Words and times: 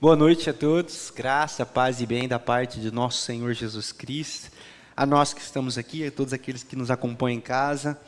Boa 0.00 0.16
noite 0.16 0.48
a 0.48 0.54
todos, 0.54 1.12
graça, 1.14 1.66
paz 1.66 2.00
e 2.00 2.06
bem 2.06 2.26
da 2.26 2.38
parte 2.38 2.80
de 2.80 2.90
nosso 2.90 3.18
Senhor 3.18 3.52
Jesus 3.52 3.92
Cristo, 3.92 4.50
a 4.96 5.04
nós 5.04 5.34
que 5.34 5.42
estamos 5.42 5.76
aqui, 5.76 6.06
a 6.06 6.10
todos 6.10 6.32
aqueles 6.32 6.62
que 6.62 6.74
nos 6.74 6.90
acompanham 6.90 7.36
em 7.36 7.40
casa. 7.42 8.00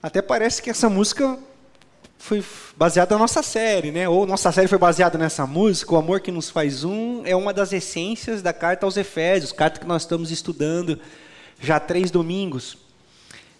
Até 0.00 0.22
parece 0.22 0.62
que 0.62 0.70
essa 0.70 0.88
música 0.88 1.36
foi 2.16 2.44
baseada 2.76 3.16
na 3.16 3.22
nossa 3.22 3.42
série, 3.42 3.90
né? 3.90 4.08
Ou 4.08 4.24
nossa 4.24 4.52
série 4.52 4.68
foi 4.68 4.78
baseada 4.78 5.18
nessa 5.18 5.48
música, 5.48 5.92
O 5.92 5.96
Amor 5.96 6.20
que 6.20 6.30
nos 6.30 6.48
faz 6.48 6.84
um, 6.84 7.26
é 7.26 7.34
uma 7.34 7.52
das 7.52 7.72
essências 7.72 8.40
da 8.40 8.52
carta 8.52 8.86
aos 8.86 8.96
Efésios, 8.96 9.50
carta 9.50 9.80
que 9.80 9.86
nós 9.86 10.02
estamos 10.02 10.30
estudando 10.30 10.96
já 11.58 11.74
há 11.74 11.80
três 11.80 12.12
domingos. 12.12 12.78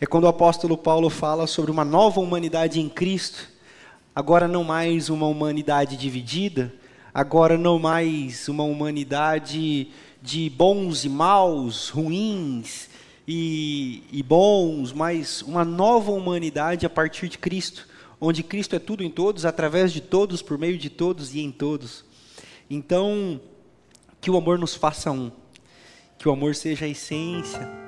É 0.01 0.07
quando 0.07 0.23
o 0.23 0.29
apóstolo 0.29 0.79
Paulo 0.79 1.11
fala 1.11 1.49
sobre 1.49 1.73
uma 1.73 1.85
nova 1.85 2.21
humanidade 2.21 2.79
em 2.79 2.89
Cristo, 2.89 3.54
agora 4.15 4.47
não 4.47 4.63
mais 4.63 5.09
uma 5.09 5.27
humanidade 5.27 5.97
dividida, 5.97 6.73
agora 7.13 7.59
não 7.59 7.79
mais 7.79 8.49
uma 8.49 8.63
humanidade 8.63 9.89
de 10.23 10.49
bons 10.51 11.05
e 11.05 11.09
maus, 11.09 11.89
ruins 11.89 12.89
e, 13.27 14.05
e 14.13 14.23
bons, 14.23 14.93
mas 14.93 15.43
uma 15.43 15.65
nova 15.65 16.13
humanidade 16.13 16.87
a 16.87 16.91
partir 16.91 17.29
de 17.29 17.39
Cristo, 17.39 17.89
onde 18.21 18.45
Cristo 18.45 18.77
é 18.77 18.79
tudo 18.79 19.03
em 19.03 19.11
todos, 19.11 19.45
através 19.45 19.93
de 19.93 20.01
todos, 20.01 20.41
por 20.41 20.59
meio 20.59 20.79
de 20.79 20.89
todos 20.89 21.35
e 21.35 21.41
em 21.41 21.51
todos. 21.51 22.05
Então, 22.71 23.41
que 24.21 24.31
o 24.31 24.37
amor 24.37 24.59
nos 24.59 24.77
faça 24.77 25.11
um, 25.11 25.33
que 26.17 26.29
o 26.29 26.33
amor 26.33 26.55
seja 26.55 26.85
a 26.85 26.89
essência 26.89 27.84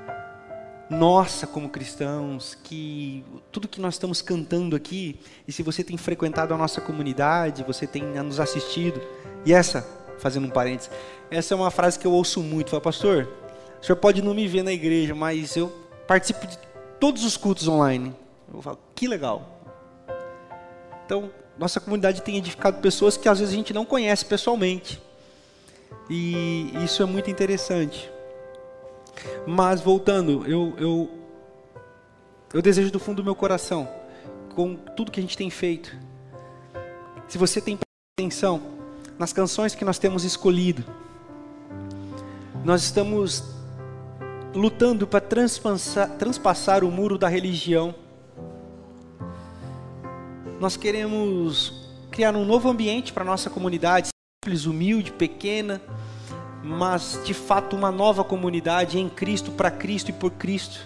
nossa 0.88 1.46
como 1.46 1.68
cristãos, 1.68 2.56
que 2.62 3.24
tudo 3.50 3.66
que 3.66 3.80
nós 3.80 3.94
estamos 3.94 4.22
cantando 4.22 4.76
aqui, 4.76 5.18
e 5.46 5.52
se 5.52 5.62
você 5.62 5.82
tem 5.82 5.96
frequentado 5.96 6.54
a 6.54 6.56
nossa 6.56 6.80
comunidade, 6.80 7.64
você 7.64 7.86
tem 7.86 8.02
nos 8.02 8.38
assistido, 8.38 9.00
e 9.44 9.52
essa, 9.52 9.86
fazendo 10.18 10.46
um 10.46 10.50
parênteses, 10.50 10.90
essa 11.30 11.54
é 11.54 11.56
uma 11.56 11.70
frase 11.70 11.98
que 11.98 12.06
eu 12.06 12.12
ouço 12.12 12.40
muito, 12.40 12.70
fala, 12.70 12.80
pastor, 12.80 13.28
o 13.80 13.84
senhor 13.84 13.96
pode 13.96 14.22
não 14.22 14.32
me 14.32 14.46
ver 14.46 14.62
na 14.62 14.72
igreja, 14.72 15.14
mas 15.14 15.56
eu 15.56 15.72
participo 16.06 16.46
de 16.46 16.58
todos 17.00 17.24
os 17.24 17.36
cultos 17.36 17.68
online. 17.68 18.14
Eu 18.52 18.62
falo, 18.62 18.78
que 18.94 19.08
legal. 19.08 19.60
Então, 21.04 21.30
nossa 21.58 21.80
comunidade 21.80 22.22
tem 22.22 22.36
edificado 22.36 22.80
pessoas 22.80 23.16
que 23.16 23.28
às 23.28 23.38
vezes 23.38 23.52
a 23.52 23.56
gente 23.56 23.72
não 23.72 23.84
conhece 23.84 24.24
pessoalmente. 24.24 25.00
E 26.08 26.72
isso 26.84 27.02
é 27.02 27.06
muito 27.06 27.30
interessante. 27.30 28.10
Mas 29.46 29.80
voltando, 29.80 30.44
eu, 30.46 30.74
eu, 30.78 31.10
eu 32.52 32.62
desejo 32.62 32.90
do 32.90 32.98
fundo 32.98 33.16
do 33.16 33.24
meu 33.24 33.34
coração, 33.34 33.88
com 34.54 34.74
tudo 34.74 35.10
que 35.10 35.20
a 35.20 35.22
gente 35.22 35.36
tem 35.36 35.50
feito, 35.50 35.96
se 37.28 37.38
você 37.38 37.60
tem 37.60 37.78
atenção 38.18 38.62
nas 39.18 39.32
canções 39.32 39.74
que 39.74 39.84
nós 39.84 39.98
temos 39.98 40.24
escolhido, 40.24 40.84
nós 42.64 42.82
estamos 42.82 43.42
lutando 44.54 45.06
para 45.06 45.20
transpassar, 45.20 46.10
transpassar 46.16 46.82
o 46.82 46.90
muro 46.90 47.18
da 47.18 47.28
religião. 47.28 47.94
Nós 50.58 50.76
queremos 50.76 51.90
criar 52.10 52.34
um 52.34 52.44
novo 52.44 52.68
ambiente 52.68 53.12
para 53.12 53.24
nossa 53.24 53.50
comunidade, 53.50 54.08
simples, 54.42 54.64
humilde, 54.64 55.12
pequena, 55.12 55.80
mas 56.66 57.20
de 57.24 57.32
fato 57.32 57.76
uma 57.76 57.92
nova 57.92 58.24
comunidade 58.24 58.98
em 58.98 59.08
Cristo, 59.08 59.52
para 59.52 59.70
Cristo 59.70 60.10
e 60.10 60.12
por 60.12 60.32
Cristo. 60.32 60.80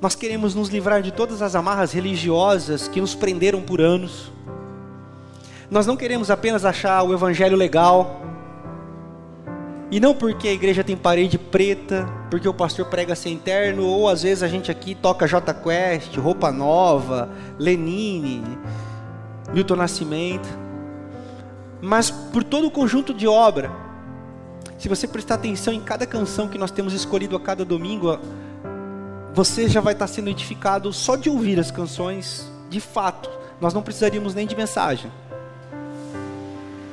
Nós 0.00 0.16
queremos 0.16 0.52
nos 0.52 0.68
livrar 0.68 1.00
de 1.00 1.12
todas 1.12 1.40
as 1.40 1.54
amarras 1.54 1.92
religiosas 1.92 2.88
que 2.88 3.00
nos 3.00 3.14
prenderam 3.14 3.62
por 3.62 3.80
anos. 3.80 4.32
Nós 5.70 5.86
não 5.86 5.96
queremos 5.96 6.28
apenas 6.28 6.64
achar 6.64 7.04
o 7.04 7.14
evangelho 7.14 7.56
legal. 7.56 8.20
E 9.92 10.00
não 10.00 10.12
porque 10.12 10.48
a 10.48 10.52
igreja 10.52 10.82
tem 10.82 10.96
parede 10.96 11.38
preta, 11.38 12.08
porque 12.28 12.48
o 12.48 12.54
pastor 12.54 12.86
prega 12.86 13.14
sem 13.14 13.38
terno, 13.38 13.86
ou 13.86 14.08
às 14.08 14.22
vezes 14.24 14.42
a 14.42 14.48
gente 14.48 14.72
aqui 14.72 14.92
toca 14.92 15.28
J 15.28 15.54
Quest, 15.54 16.16
Roupa 16.16 16.50
Nova, 16.50 17.30
Lenine, 17.60 18.58
Milton 19.52 19.76
Nascimento. 19.76 20.48
Mas 21.80 22.10
por 22.10 22.42
todo 22.42 22.66
o 22.66 22.70
conjunto 22.72 23.14
de 23.14 23.28
obra 23.28 23.81
se 24.82 24.88
você 24.88 25.06
prestar 25.06 25.36
atenção 25.36 25.72
em 25.72 25.80
cada 25.80 26.04
canção 26.04 26.48
que 26.48 26.58
nós 26.58 26.72
temos 26.72 26.92
escolhido 26.92 27.36
a 27.36 27.40
cada 27.40 27.64
domingo, 27.64 28.18
você 29.32 29.68
já 29.68 29.80
vai 29.80 29.92
estar 29.92 30.08
sendo 30.08 30.28
edificado 30.28 30.92
só 30.92 31.14
de 31.14 31.30
ouvir 31.30 31.60
as 31.60 31.70
canções, 31.70 32.50
de 32.68 32.80
fato. 32.80 33.30
Nós 33.60 33.72
não 33.72 33.80
precisaríamos 33.80 34.34
nem 34.34 34.44
de 34.44 34.56
mensagem. 34.56 35.08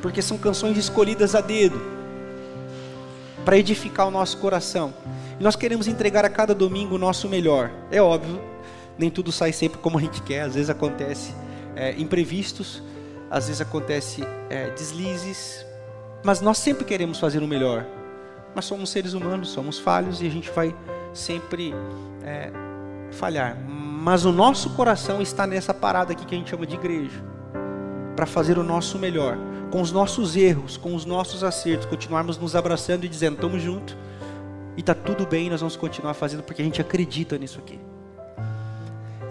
Porque 0.03 0.21
são 0.21 0.37
canções 0.37 0.77
escolhidas 0.77 1.33
a 1.33 1.41
dedo 1.41 1.81
para 3.43 3.57
edificar 3.57 4.07
o 4.07 4.11
nosso 4.11 4.37
coração. 4.37 4.93
E 5.39 5.43
nós 5.43 5.55
queremos 5.55 5.87
entregar 5.87 6.23
a 6.23 6.29
cada 6.29 6.53
domingo 6.53 6.93
o 6.93 6.99
nosso 6.99 7.27
melhor. 7.27 7.71
É 7.89 7.99
óbvio, 7.99 8.39
nem 8.99 9.09
tudo 9.09 9.31
sai 9.31 9.51
sempre 9.51 9.79
como 9.79 9.97
a 9.97 10.01
gente 10.01 10.21
quer, 10.21 10.41
às 10.41 10.53
vezes 10.53 10.69
acontece 10.69 11.33
é, 11.75 11.95
imprevistos, 11.97 12.83
às 13.31 13.47
vezes 13.47 13.61
acontece 13.61 14.23
é, 14.47 14.69
deslizes, 14.75 15.65
mas 16.23 16.41
nós 16.41 16.57
sempre 16.57 16.85
queremos 16.85 17.19
fazer 17.19 17.41
o 17.41 17.47
melhor. 17.47 17.85
Mas 18.55 18.65
somos 18.65 18.89
seres 18.89 19.13
humanos, 19.13 19.49
somos 19.49 19.79
falhos 19.79 20.21
e 20.21 20.27
a 20.27 20.29
gente 20.29 20.49
vai 20.51 20.75
sempre 21.13 21.73
é, 22.23 22.51
falhar. 23.11 23.57
Mas 23.67 24.25
o 24.25 24.31
nosso 24.31 24.71
coração 24.71 25.21
está 25.21 25.45
nessa 25.45 25.73
parada 25.73 26.13
aqui 26.13 26.25
que 26.25 26.35
a 26.35 26.37
gente 26.37 26.49
chama 26.49 26.65
de 26.65 26.75
igreja 26.75 27.23
para 28.15 28.25
fazer 28.25 28.57
o 28.57 28.63
nosso 28.63 28.97
melhor, 28.97 29.37
com 29.71 29.81
os 29.81 29.91
nossos 29.91 30.35
erros, 30.35 30.77
com 30.77 30.93
os 30.93 31.05
nossos 31.05 31.43
acertos, 31.43 31.85
continuarmos 31.85 32.37
nos 32.37 32.55
abraçando 32.55 33.05
e 33.05 33.09
dizendo: 33.09 33.35
estamos 33.35 33.61
juntos 33.61 33.95
e 34.75 34.81
está 34.81 34.93
tudo 34.93 35.25
bem, 35.25 35.49
nós 35.49 35.61
vamos 35.61 35.75
continuar 35.75 36.13
fazendo 36.13 36.43
porque 36.43 36.61
a 36.61 36.65
gente 36.65 36.81
acredita 36.81 37.37
nisso 37.37 37.59
aqui. 37.59 37.79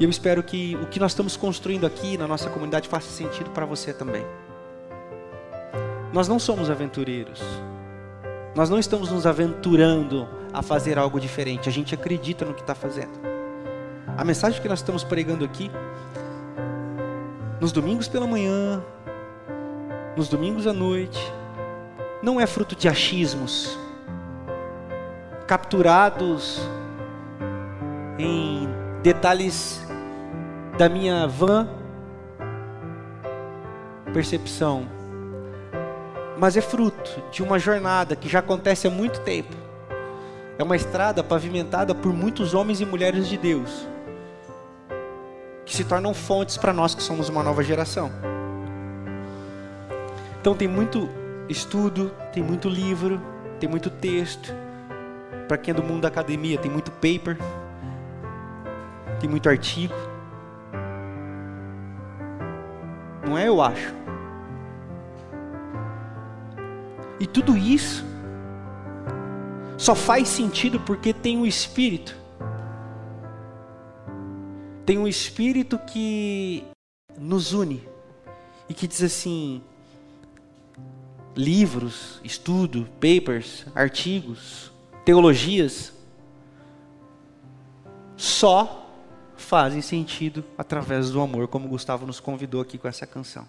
E 0.00 0.04
eu 0.04 0.10
espero 0.10 0.42
que 0.42 0.76
o 0.76 0.86
que 0.86 1.00
nós 1.00 1.10
estamos 1.10 1.36
construindo 1.36 1.84
aqui 1.84 2.16
na 2.16 2.28
nossa 2.28 2.48
comunidade 2.48 2.88
faça 2.88 3.10
sentido 3.10 3.50
para 3.50 3.66
você 3.66 3.92
também. 3.92 4.24
Nós 6.12 6.26
não 6.26 6.38
somos 6.38 6.70
aventureiros. 6.70 7.42
Nós 8.54 8.70
não 8.70 8.78
estamos 8.78 9.10
nos 9.10 9.26
aventurando 9.26 10.28
a 10.52 10.62
fazer 10.62 10.98
algo 10.98 11.20
diferente. 11.20 11.68
A 11.68 11.72
gente 11.72 11.94
acredita 11.94 12.44
no 12.44 12.54
que 12.54 12.60
está 12.60 12.74
fazendo. 12.74 13.20
A 14.16 14.24
mensagem 14.24 14.60
que 14.60 14.68
nós 14.68 14.80
estamos 14.80 15.04
pregando 15.04 15.44
aqui, 15.44 15.70
nos 17.60 17.70
domingos 17.72 18.08
pela 18.08 18.26
manhã, 18.26 18.82
nos 20.16 20.28
domingos 20.28 20.66
à 20.66 20.72
noite, 20.72 21.20
não 22.22 22.40
é 22.40 22.46
fruto 22.46 22.74
de 22.74 22.88
achismos, 22.88 23.78
capturados 25.46 26.60
em 28.18 28.68
detalhes 29.02 29.86
da 30.76 30.88
minha 30.88 31.26
vã 31.28 31.68
percepção 34.12 34.97
mas 36.38 36.56
é 36.56 36.60
fruto 36.60 37.22
de 37.32 37.42
uma 37.42 37.58
jornada 37.58 38.14
que 38.14 38.28
já 38.28 38.38
acontece 38.38 38.86
há 38.86 38.90
muito 38.90 39.20
tempo. 39.20 39.54
É 40.56 40.62
uma 40.62 40.76
estrada 40.76 41.22
pavimentada 41.22 41.94
por 41.94 42.12
muitos 42.12 42.54
homens 42.54 42.80
e 42.80 42.86
mulheres 42.86 43.28
de 43.28 43.36
Deus, 43.36 43.86
que 45.66 45.74
se 45.74 45.84
tornam 45.84 46.14
fontes 46.14 46.56
para 46.56 46.72
nós 46.72 46.94
que 46.94 47.02
somos 47.02 47.28
uma 47.28 47.42
nova 47.42 47.62
geração. 47.62 48.10
Então 50.40 50.54
tem 50.54 50.68
muito 50.68 51.08
estudo, 51.48 52.12
tem 52.32 52.42
muito 52.42 52.68
livro, 52.68 53.20
tem 53.58 53.68
muito 53.68 53.90
texto. 53.90 54.54
Para 55.48 55.58
quem 55.58 55.72
é 55.72 55.74
do 55.74 55.82
mundo 55.82 56.02
da 56.02 56.08
academia, 56.08 56.58
tem 56.58 56.70
muito 56.70 56.92
paper, 56.92 57.36
tem 59.18 59.28
muito 59.28 59.48
artigo. 59.48 59.94
Não 63.26 63.36
é, 63.36 63.48
eu 63.48 63.60
acho. 63.60 64.07
E 67.20 67.26
tudo 67.26 67.56
isso 67.56 68.04
só 69.76 69.94
faz 69.94 70.28
sentido 70.28 70.80
porque 70.80 71.12
tem 71.12 71.38
um 71.38 71.46
espírito. 71.46 72.16
Tem 74.84 74.98
um 74.98 75.06
espírito 75.06 75.78
que 75.78 76.64
nos 77.18 77.52
une 77.52 77.86
e 78.68 78.74
que 78.74 78.86
diz 78.86 79.02
assim: 79.02 79.62
livros, 81.36 82.20
estudo, 82.24 82.88
papers, 83.00 83.66
artigos, 83.74 84.72
teologias 85.04 85.92
só 88.16 88.86
fazem 89.36 89.80
sentido 89.80 90.44
através 90.56 91.10
do 91.10 91.20
amor, 91.20 91.46
como 91.46 91.68
Gustavo 91.68 92.04
nos 92.04 92.18
convidou 92.18 92.60
aqui 92.60 92.76
com 92.76 92.88
essa 92.88 93.06
canção. 93.06 93.46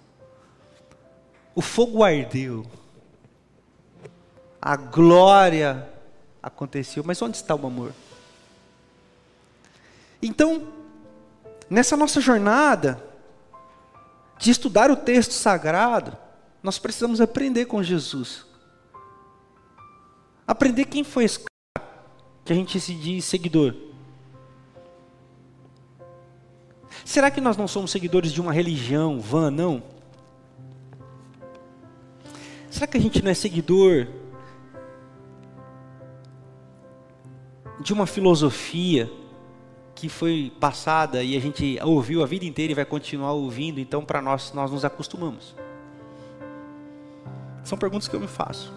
O 1.56 1.62
fogo 1.62 2.04
ardeu 2.04 2.64
a 4.62 4.76
glória 4.76 5.88
aconteceu, 6.42 7.04
mas 7.06 7.22
onde 7.22 7.38
está 7.38 7.56
o 7.56 7.66
amor? 7.66 7.94
Então, 10.22 10.68
nessa 11.70 11.96
nossa 11.96 12.20
jornada 12.20 13.02
de 14.38 14.52
estudar 14.52 14.92
o 14.92 14.96
texto 14.96 15.32
sagrado, 15.32 16.18
nós 16.62 16.78
precisamos 16.78 17.22
aprender 17.22 17.66
com 17.66 17.82
Jesus. 17.82 18.46
Aprender 20.46 20.86
quem 20.86 21.04
foi 21.04 21.24
esse 21.24 21.40
cara 21.40 21.50
que 22.44 22.52
a 22.52 22.56
gente 22.56 22.80
se 22.80 22.94
diz 22.96 23.26
seguidor. 23.26 23.76
Será 27.06 27.32
que 27.32 27.40
nós 27.40 27.56
não 27.56 27.68
somos 27.68 27.92
seguidores 27.92 28.32
de 28.32 28.42
uma 28.42 28.52
religião 28.52 29.20
vã, 29.20 29.50
não? 29.50 29.82
Será 32.70 32.88
que 32.88 32.98
a 32.98 33.02
gente 33.02 33.22
não 33.22 33.32
é 33.32 33.34
seguidor 33.34 34.08
de 37.80 37.94
uma 37.94 38.06
filosofia 38.06 39.10
que 39.96 40.08
foi 40.10 40.52
passada 40.60 41.24
e 41.24 41.36
a 41.36 41.40
gente 41.40 41.78
ouviu 41.84 42.24
a 42.24 42.26
vida 42.26 42.46
inteira 42.46 42.72
e 42.72 42.76
vai 42.76 42.86
continuar 42.86 43.34
ouvindo, 43.34 43.80
então 43.80 44.04
para 44.04 44.22
nós 44.22 44.54
nós 44.54 44.72
nos 44.72 44.86
acostumamos? 44.86 45.56
São 47.64 47.78
perguntas 47.78 48.08
que 48.08 48.16
eu 48.16 48.20
me 48.20 48.28
faço 48.28 48.74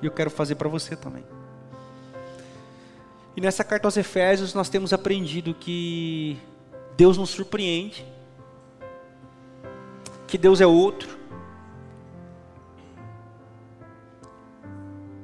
e 0.00 0.06
eu 0.06 0.10
quero 0.10 0.30
fazer 0.30 0.56
para 0.56 0.68
você 0.68 0.96
também. 0.96 1.24
E 3.36 3.40
nessa 3.40 3.64
carta 3.64 3.86
aos 3.86 3.96
Efésios 3.96 4.52
nós 4.52 4.68
temos 4.68 4.92
aprendido 4.92 5.54
que 5.54 6.38
Deus 6.96 7.16
nos 7.16 7.30
surpreende, 7.30 8.04
que 10.26 10.36
Deus 10.36 10.60
é 10.60 10.66
outro, 10.66 11.18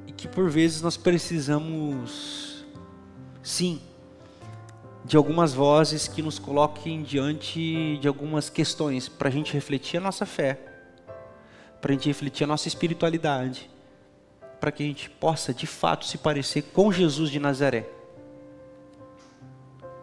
e 0.07 0.11
que 0.11 0.27
por 0.27 0.49
vezes 0.49 0.81
nós 0.81 0.97
precisamos, 0.97 2.48
sim, 3.49 3.81
de 5.03 5.17
algumas 5.17 5.53
vozes 5.53 6.07
que 6.07 6.21
nos 6.21 6.37
coloquem 6.37 7.01
diante 7.01 7.97
de 7.97 8.07
algumas 8.07 8.47
questões 8.47 9.09
para 9.09 9.27
a 9.27 9.31
gente 9.31 9.53
refletir 9.53 9.97
a 9.97 10.01
nossa 10.01 10.23
fé, 10.23 10.59
para 11.81 11.91
a 11.91 11.93
gente 11.95 12.07
refletir 12.07 12.43
a 12.43 12.47
nossa 12.47 12.67
espiritualidade, 12.67 13.69
para 14.59 14.71
que 14.71 14.83
a 14.83 14.85
gente 14.85 15.09
possa 15.09 15.51
de 15.51 15.65
fato 15.65 16.05
se 16.05 16.19
parecer 16.19 16.61
com 16.73 16.91
Jesus 16.91 17.31
de 17.31 17.39
Nazaré, 17.39 17.89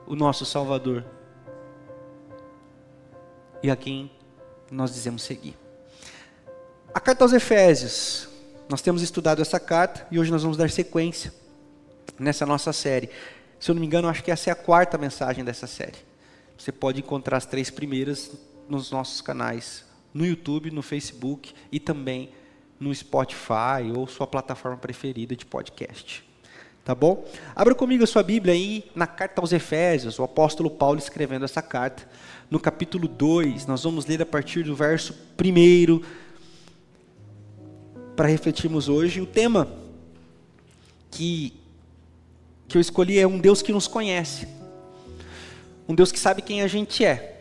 o 0.09 0.17
nosso 0.17 0.45
Salvador 0.45 1.05
e 3.63 3.71
a 3.71 3.77
quem 3.77 4.11
nós 4.71 4.93
dizemos 4.93 5.23
seguir. 5.23 5.57
A 6.93 6.99
carta 6.99 7.25
aos 7.25 7.33
Efésios. 7.33 8.29
Nós 8.69 8.83
temos 8.83 9.01
estudado 9.01 9.41
essa 9.41 9.61
carta 9.61 10.05
e 10.11 10.19
hoje 10.19 10.33
nós 10.33 10.43
vamos 10.43 10.57
dar 10.57 10.69
sequência 10.69 11.33
nessa 12.19 12.45
nossa 12.45 12.73
série. 12.73 13.11
Se 13.67 13.73
eu 13.73 13.75
não 13.75 13.81
me 13.81 13.87
engano, 13.89 14.07
acho 14.07 14.23
que 14.23 14.31
essa 14.31 14.49
é 14.49 14.53
a 14.53 14.55
quarta 14.55 14.97
mensagem 14.97 15.45
dessa 15.45 15.67
série. 15.67 15.99
Você 16.57 16.71
pode 16.71 17.01
encontrar 17.01 17.37
as 17.37 17.47
três 17.47 17.69
primeiras 17.69 18.31
nos 18.69 18.93
nossos 18.93 19.21
canais, 19.21 19.85
no 20.15 20.25
YouTube, 20.25 20.71
no 20.71 20.83
Facebook 20.83 21.53
e 21.73 21.81
também 21.81 22.31
no 22.79 22.95
Spotify 22.95 23.91
ou 23.93 24.07
sua 24.07 24.25
plataforma 24.25 24.77
preferida 24.77 25.35
de 25.35 25.45
podcast. 25.45 26.25
Tá 26.85 26.95
bom? 26.95 27.27
Abra 27.57 27.75
comigo 27.75 28.05
a 28.05 28.07
sua 28.07 28.23
Bíblia 28.23 28.55
aí 28.55 28.89
na 28.95 29.05
carta 29.05 29.41
aos 29.41 29.53
Efésios, 29.53 30.21
o 30.21 30.23
apóstolo 30.23 30.71
Paulo 30.71 31.01
escrevendo 31.01 31.45
essa 31.45 31.61
carta 31.61 32.09
no 32.49 32.61
capítulo 32.61 33.09
2. 33.09 33.67
Nós 33.67 33.83
vamos 33.83 34.07
ler 34.07 34.23
a 34.23 34.27
partir 34.27 34.63
do 34.63 34.77
verso 34.77 35.13
1 35.13 36.01
para 38.15 38.29
refletirmos 38.29 38.89
hoje. 38.89 39.21
O 39.21 39.27
tema 39.27 39.69
que, 41.11 41.66
que 42.69 42.77
eu 42.77 42.81
escolhi 42.81 43.19
é 43.19 43.27
um 43.27 43.39
Deus 43.39 43.63
que 43.63 43.73
nos 43.73 43.89
conhece, 43.89 44.47
um 45.89 45.95
Deus 45.95 46.11
que 46.11 46.19
sabe 46.19 46.43
quem 46.43 46.63
a 46.63 46.67
gente 46.67 47.05
é. 47.05 47.41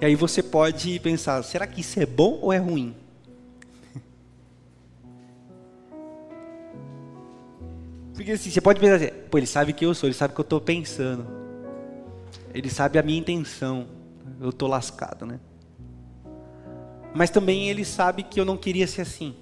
E 0.00 0.04
aí 0.06 0.14
você 0.14 0.42
pode 0.42 0.98
pensar: 1.00 1.42
será 1.42 1.66
que 1.66 1.80
isso 1.80 1.98
é 2.00 2.06
bom 2.06 2.38
ou 2.42 2.52
é 2.52 2.58
ruim? 2.58 2.94
Porque 8.14 8.32
assim, 8.32 8.50
você 8.50 8.60
pode 8.60 8.78
pensar 8.80 8.96
assim, 8.96 9.10
pô, 9.30 9.38
ele 9.38 9.46
sabe 9.46 9.72
quem 9.72 9.88
eu 9.88 9.94
sou, 9.94 10.06
ele 10.08 10.14
sabe 10.14 10.32
o 10.32 10.34
que 10.34 10.40
eu 10.40 10.44
estou 10.44 10.60
pensando. 10.60 11.26
Ele 12.52 12.70
sabe 12.70 12.98
a 12.98 13.02
minha 13.02 13.18
intenção. 13.18 13.86
Eu 14.40 14.50
estou 14.50 14.68
lascado, 14.68 15.24
né? 15.26 15.40
Mas 17.14 17.30
também 17.30 17.68
ele 17.68 17.84
sabe 17.84 18.22
que 18.22 18.38
eu 18.38 18.44
não 18.44 18.56
queria 18.56 18.86
ser 18.86 19.02
assim. 19.02 19.34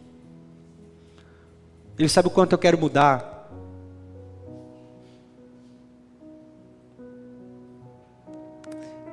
Ele 1.99 2.09
sabe 2.09 2.29
o 2.29 2.31
quanto 2.31 2.53
eu 2.53 2.59
quero 2.59 2.79
mudar. 2.79 3.34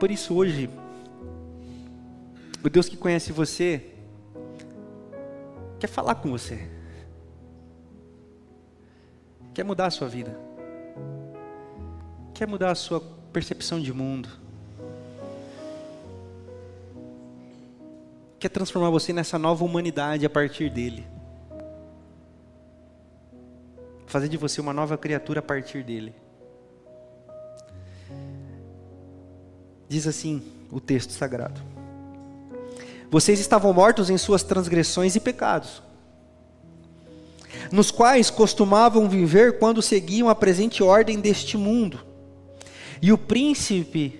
Por 0.01 0.09
isso 0.09 0.33
hoje, 0.33 0.67
o 2.63 2.69
Deus 2.71 2.89
que 2.89 2.97
conhece 2.97 3.31
você 3.31 3.93
quer 5.79 5.85
falar 5.85 6.15
com 6.15 6.31
você. 6.31 6.67
Quer 9.53 9.63
mudar 9.63 9.85
a 9.85 9.91
sua 9.91 10.07
vida. 10.07 10.35
Quer 12.33 12.47
mudar 12.47 12.71
a 12.71 12.75
sua 12.75 12.99
percepção 13.31 13.79
de 13.79 13.93
mundo. 13.93 14.27
Quer 18.39 18.49
transformar 18.49 18.89
você 18.89 19.13
nessa 19.13 19.37
nova 19.37 19.63
humanidade 19.63 20.25
a 20.25 20.29
partir 20.31 20.71
dele. 20.71 21.05
Fazer 24.07 24.29
de 24.29 24.35
você 24.35 24.59
uma 24.59 24.73
nova 24.73 24.97
criatura 24.97 25.41
a 25.41 25.43
partir 25.43 25.83
dele. 25.83 26.15
Diz 29.91 30.07
assim 30.07 30.41
o 30.71 30.79
texto 30.79 31.11
sagrado: 31.11 31.59
Vocês 33.09 33.41
estavam 33.41 33.73
mortos 33.73 34.09
em 34.09 34.17
suas 34.17 34.41
transgressões 34.41 35.17
e 35.17 35.19
pecados, 35.19 35.83
nos 37.73 37.91
quais 37.91 38.29
costumavam 38.29 39.09
viver 39.09 39.59
quando 39.59 39.81
seguiam 39.81 40.29
a 40.29 40.33
presente 40.33 40.81
ordem 40.81 41.19
deste 41.19 41.57
mundo 41.57 41.99
e 43.01 43.11
o 43.11 43.17
príncipe 43.17 44.17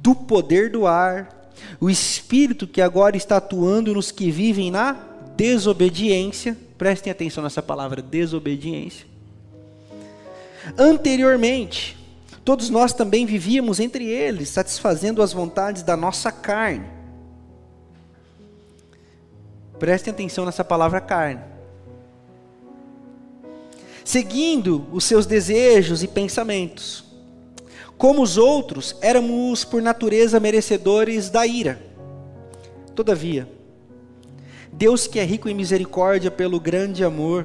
do 0.00 0.14
poder 0.14 0.70
do 0.70 0.86
ar, 0.86 1.50
o 1.80 1.90
espírito 1.90 2.64
que 2.64 2.80
agora 2.80 3.16
está 3.16 3.38
atuando 3.38 3.92
nos 3.94 4.12
que 4.12 4.30
vivem 4.30 4.70
na 4.70 4.92
desobediência, 5.36 6.56
prestem 6.78 7.10
atenção 7.10 7.42
nessa 7.42 7.60
palavra, 7.60 8.00
desobediência. 8.00 9.04
Anteriormente, 10.78 11.97
todos 12.48 12.70
nós 12.70 12.94
também 12.94 13.26
vivíamos 13.26 13.78
entre 13.78 14.06
eles, 14.06 14.48
satisfazendo 14.48 15.20
as 15.20 15.34
vontades 15.34 15.82
da 15.82 15.94
nossa 15.94 16.32
carne. 16.32 16.86
Prestem 19.78 20.14
atenção 20.14 20.46
nessa 20.46 20.64
palavra 20.64 20.98
carne. 20.98 21.42
Seguindo 24.02 24.86
os 24.90 25.04
seus 25.04 25.26
desejos 25.26 26.02
e 26.02 26.08
pensamentos. 26.08 27.04
Como 27.98 28.22
os 28.22 28.38
outros, 28.38 28.96
éramos 29.02 29.62
por 29.62 29.82
natureza 29.82 30.40
merecedores 30.40 31.28
da 31.28 31.46
ira. 31.46 31.78
Todavia, 32.94 33.46
Deus 34.72 35.06
que 35.06 35.18
é 35.18 35.22
rico 35.22 35.50
em 35.50 35.54
misericórdia 35.54 36.30
pelo 36.30 36.58
grande 36.58 37.04
amor 37.04 37.44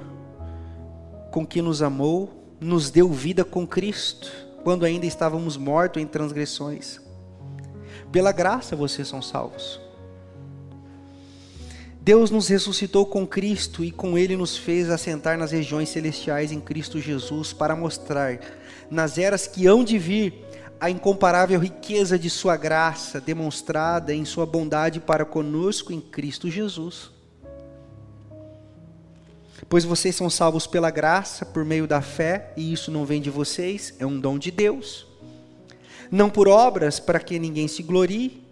com 1.29 1.45
que 1.45 1.61
nos 1.61 1.81
amou, 1.81 2.31
nos 2.57 2.89
deu 2.89 3.11
vida 3.11 3.43
com 3.43 3.67
Cristo, 3.67 4.42
quando 4.63 4.85
ainda 4.85 5.05
estávamos 5.05 5.57
mortos 5.57 6.01
em 6.01 6.05
transgressões. 6.05 6.99
Pela 8.11 8.31
graça 8.31 8.75
vocês 8.75 9.07
são 9.07 9.21
salvos. 9.21 9.79
Deus 12.03 12.29
nos 12.29 12.49
ressuscitou 12.49 13.05
com 13.05 13.25
Cristo 13.25 13.81
e 13.81 13.89
com 13.89 14.17
Ele 14.17 14.35
nos 14.35 14.57
fez 14.57 14.89
assentar 14.89 15.37
nas 15.37 15.51
regiões 15.51 15.87
celestiais 15.87 16.51
em 16.51 16.59
Cristo 16.59 16.99
Jesus 16.99 17.53
para 17.53 17.77
mostrar 17.77 18.39
nas 18.91 19.17
eras 19.17 19.47
que 19.47 19.65
hão 19.65 19.85
de 19.85 19.97
vir, 19.97 20.33
a 20.81 20.89
incomparável 20.89 21.57
riqueza 21.57 22.19
de 22.19 22.29
Sua 22.29 22.57
graça 22.57 23.21
demonstrada 23.21 24.13
em 24.13 24.25
Sua 24.25 24.45
bondade 24.45 24.99
para 24.99 25.23
conosco 25.23 25.93
em 25.93 26.01
Cristo 26.01 26.49
Jesus. 26.49 27.12
Pois 29.69 29.83
vocês 29.83 30.15
são 30.15 30.29
salvos 30.29 30.67
pela 30.67 30.91
graça, 30.91 31.45
por 31.45 31.63
meio 31.65 31.87
da 31.87 32.01
fé, 32.01 32.53
e 32.55 32.71
isso 32.71 32.91
não 32.91 33.05
vem 33.05 33.21
de 33.21 33.29
vocês, 33.29 33.93
é 33.99 34.05
um 34.05 34.19
dom 34.19 34.37
de 34.37 34.51
Deus. 34.51 35.07
Não 36.11 36.29
por 36.29 36.47
obras, 36.47 36.99
para 36.99 37.19
que 37.19 37.39
ninguém 37.39 37.67
se 37.67 37.81
glorie, 37.81 38.43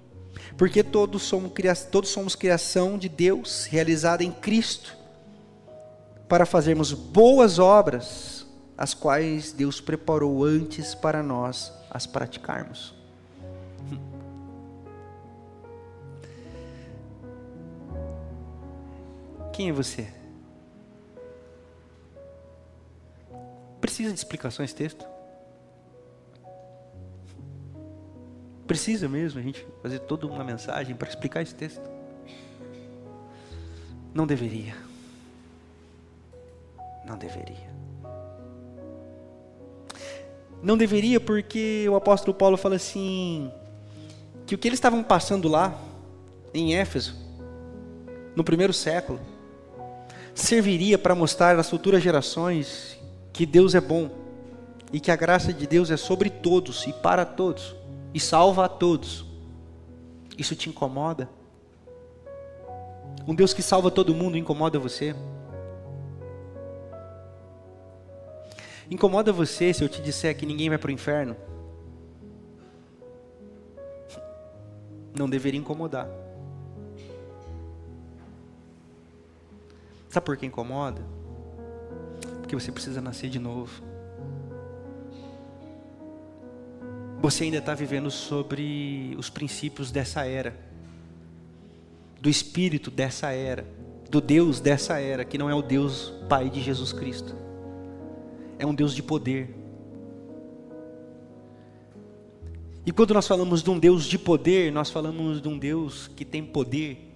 porque 0.58 0.84
todos 0.84 1.24
somos, 1.24 1.52
todos 1.92 2.10
somos 2.10 2.36
criação 2.36 2.98
de 2.98 3.08
Deus, 3.10 3.66
realizada 3.66 4.24
em 4.24 4.32
Cristo, 4.32 4.98
para 6.28 6.46
fazermos 6.46 6.94
boas 6.94 7.60
obras, 7.60 8.46
as 8.78 8.94
quais 8.94 9.52
Deus 9.52 9.80
preparou 9.80 10.44
antes 10.44 10.96
para 10.96 11.22
nós 11.22 11.72
as 11.90 12.08
praticarmos. 12.08 12.96
Quem 19.54 19.70
é 19.70 19.74
você? 19.74 20.21
Precisa 23.82 24.14
de 24.14 24.20
explicações 24.20 24.72
texto? 24.72 25.06
Precisa 28.68 29.10
mesmo 29.10 29.40
a 29.40 29.44
gente 29.44 29.66
fazer 29.82 30.00
toda 30.00 30.28
uma 30.28 30.44
mensagem 30.44 30.96
para 30.96 31.10
explicar 31.10 31.42
esse 31.42 31.56
texto? 31.56 31.82
Não 34.14 34.28
deveria. 34.28 34.76
Não 37.06 37.18
deveria. 37.18 37.72
Não 40.62 40.78
deveria 40.78 41.20
porque 41.20 41.88
o 41.90 41.96
apóstolo 41.96 42.38
Paulo 42.38 42.56
fala 42.56 42.76
assim: 42.76 43.52
que 44.46 44.54
o 44.54 44.58
que 44.60 44.68
eles 44.68 44.78
estavam 44.78 45.04
passando 45.04 45.48
lá, 45.48 45.76
em 46.54 46.76
Éfeso, 46.76 47.16
no 48.36 48.44
primeiro 48.44 48.74
século, 48.74 49.20
serviria 50.36 51.00
para 51.00 51.16
mostrar 51.16 51.58
às 51.58 51.70
futuras 51.70 52.04
gerações 52.04 53.01
que 53.34 53.46
Deus 53.46 53.76
é 53.76 53.82
bom 53.82 54.10
e 54.92 55.00
que 55.00 55.12
a 55.12 55.16
graça 55.16 55.54
de 55.54 55.66
Deus 55.66 55.90
é 55.90 55.98
sobre 55.98 56.30
todos 56.30 56.86
e 56.86 56.94
para 56.94 57.26
todos 57.26 57.76
e 58.14 58.20
salva 58.20 58.66
a 58.66 58.70
todos. 58.70 59.26
Isso 60.38 60.56
te 60.56 60.70
incomoda? 60.70 61.30
Um 63.28 63.36
Deus 63.36 63.54
que 63.54 63.62
salva 63.62 63.92
todo 63.92 64.14
mundo 64.14 64.38
incomoda 64.38 64.80
você? 64.80 65.16
Incomoda 68.90 69.32
você 69.32 69.74
se 69.74 69.84
eu 69.84 69.90
te 69.90 70.02
disser 70.02 70.36
que 70.36 70.46
ninguém 70.46 70.68
vai 70.70 70.78
para 70.78 70.90
o 70.90 70.92
inferno? 70.92 71.36
Não 75.18 75.30
deveria 75.30 75.60
incomodar. 75.60 76.10
Sabe 80.10 80.26
por 80.26 80.36
que 80.36 80.46
incomoda? 80.46 81.02
Porque 82.52 82.66
você 82.66 82.70
precisa 82.74 83.00
nascer 83.00 83.30
de 83.30 83.40
novo. 83.40 83.82
Você 87.22 87.46
ainda 87.46 87.60
está 87.60 87.74
vivendo 87.74 88.12
sobre 88.12 89.16
os 89.18 89.30
princípios 89.30 89.90
dessa 89.90 90.26
era, 90.26 90.54
do 92.20 92.28
espírito 92.28 92.92
dessa 92.92 93.32
era, 93.32 93.66
do 94.10 94.20
Deus 94.20 94.60
dessa 94.60 95.00
era, 95.00 95.24
que 95.24 95.38
não 95.38 95.50
é 95.50 95.56
o 95.56 95.62
Deus 95.62 96.14
Pai 96.28 96.50
de 96.50 96.60
Jesus 96.60 96.92
Cristo 96.92 97.34
é 98.60 98.66
um 98.66 98.76
Deus 98.76 98.94
de 98.94 99.02
poder. 99.02 99.56
E 102.86 102.92
quando 102.92 103.14
nós 103.14 103.28
falamos 103.28 103.64
de 103.64 103.70
um 103.70 103.80
Deus 103.80 104.04
de 104.04 104.20
poder, 104.20 104.74
nós 104.74 104.90
falamos 104.90 105.42
de 105.42 105.48
um 105.48 105.58
Deus 105.58 106.10
que 106.10 106.26
tem 106.26 106.44
poder 106.44 107.16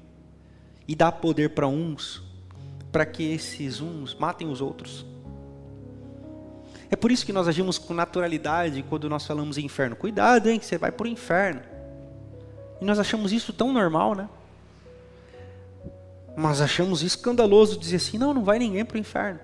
e 0.88 0.96
dá 0.96 1.12
poder 1.12 1.50
para 1.50 1.68
uns, 1.68 2.24
para 2.90 3.06
que 3.06 3.24
esses 3.24 3.82
uns 3.82 4.16
matem 4.16 4.48
os 4.48 4.62
outros. 4.62 5.06
É 6.90 6.96
por 6.96 7.12
isso 7.12 7.26
que 7.26 7.34
nós 7.34 7.48
agimos 7.48 7.78
com 7.78 7.94
naturalidade 7.94 8.84
quando 8.84 9.10
nós 9.10 9.26
falamos 9.26 9.58
em 9.58 9.66
inferno. 9.66 9.96
Cuidado, 9.96 10.50
hein, 10.50 10.60
que 10.60 10.66
você 10.66 10.78
vai 10.78 10.92
para 10.92 11.06
o 11.06 11.08
inferno. 11.08 11.62
E 12.80 12.86
nós 12.86 13.00
achamos 13.00 13.32
isso 13.32 13.54
tão 13.54 13.72
normal, 13.74 14.16
né? 14.16 14.30
Mas 16.36 16.62
achamos 16.62 17.02
escandaloso 17.02 17.80
dizer 17.80 17.98
assim: 17.98 18.18
não, 18.18 18.34
não 18.34 18.44
vai 18.44 18.60
ninguém 18.60 18.84
para 18.84 18.96
o 18.96 19.00
inferno. 19.00 19.40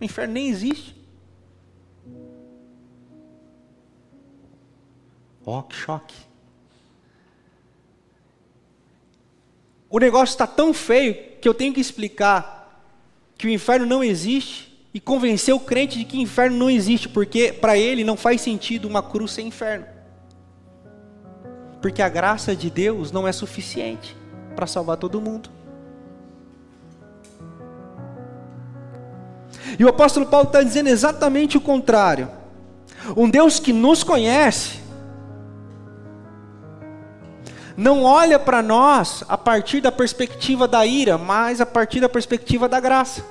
O 0.00 0.04
inferno 0.04 0.34
nem 0.34 0.48
existe. 0.48 0.96
Oh, 5.44 5.62
que 5.62 5.74
choque. 5.74 6.14
O 9.88 9.98
negócio 9.98 10.32
está 10.32 10.46
tão 10.46 10.72
feio 10.72 11.14
que 11.40 11.48
eu 11.48 11.52
tenho 11.52 11.74
que 11.74 11.80
explicar 11.80 12.60
que 13.36 13.48
o 13.48 13.50
inferno 13.50 13.84
não 13.84 14.04
existe 14.04 14.69
e 14.92 15.00
convencer 15.00 15.54
o 15.54 15.60
crente 15.60 15.98
de 15.98 16.04
que 16.04 16.20
inferno 16.20 16.56
não 16.56 16.70
existe, 16.70 17.08
porque 17.08 17.52
para 17.52 17.76
ele 17.76 18.02
não 18.02 18.16
faz 18.16 18.40
sentido 18.40 18.88
uma 18.88 19.02
cruz 19.02 19.32
sem 19.32 19.46
inferno. 19.46 19.86
Porque 21.80 22.02
a 22.02 22.08
graça 22.08 22.54
de 22.54 22.68
Deus 22.68 23.12
não 23.12 23.26
é 23.26 23.32
suficiente 23.32 24.16
para 24.56 24.66
salvar 24.66 24.96
todo 24.96 25.20
mundo. 25.20 25.48
E 29.78 29.84
o 29.84 29.88
apóstolo 29.88 30.26
Paulo 30.26 30.48
está 30.48 30.62
dizendo 30.62 30.88
exatamente 30.88 31.56
o 31.56 31.60
contrário. 31.60 32.28
Um 33.16 33.30
Deus 33.30 33.60
que 33.60 33.72
nos 33.72 34.02
conhece, 34.02 34.80
não 37.76 38.02
olha 38.02 38.38
para 38.38 38.60
nós 38.60 39.24
a 39.28 39.38
partir 39.38 39.80
da 39.80 39.92
perspectiva 39.92 40.66
da 40.66 40.84
ira, 40.84 41.16
mas 41.16 41.60
a 41.60 41.66
partir 41.66 42.00
da 42.00 42.08
perspectiva 42.08 42.68
da 42.68 42.80
graça. 42.80 43.24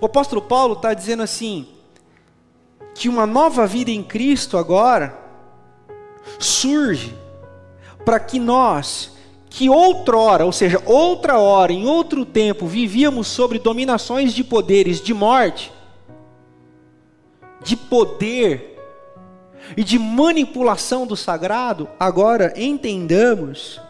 O 0.00 0.06
apóstolo 0.06 0.42
Paulo 0.42 0.74
está 0.74 0.94
dizendo 0.94 1.22
assim: 1.22 1.66
que 2.94 3.08
uma 3.08 3.26
nova 3.26 3.66
vida 3.66 3.90
em 3.90 4.02
Cristo 4.02 4.58
agora 4.58 5.16
surge 6.38 7.14
para 8.04 8.18
que 8.18 8.38
nós 8.38 9.16
que 9.50 9.70
outrora, 9.70 10.44
ou 10.44 10.52
seja, 10.52 10.80
outra 10.84 11.38
hora, 11.38 11.72
em 11.72 11.86
outro 11.86 12.24
tempo, 12.24 12.66
vivíamos 12.66 13.26
sobre 13.28 13.58
dominações 13.58 14.32
de 14.32 14.44
poderes 14.44 15.00
de 15.00 15.14
morte, 15.14 15.72
de 17.62 17.76
poder 17.76 18.78
e 19.76 19.82
de 19.82 19.98
manipulação 19.98 21.06
do 21.06 21.16
sagrado, 21.16 21.88
agora 21.98 22.52
entendamos 22.56 23.80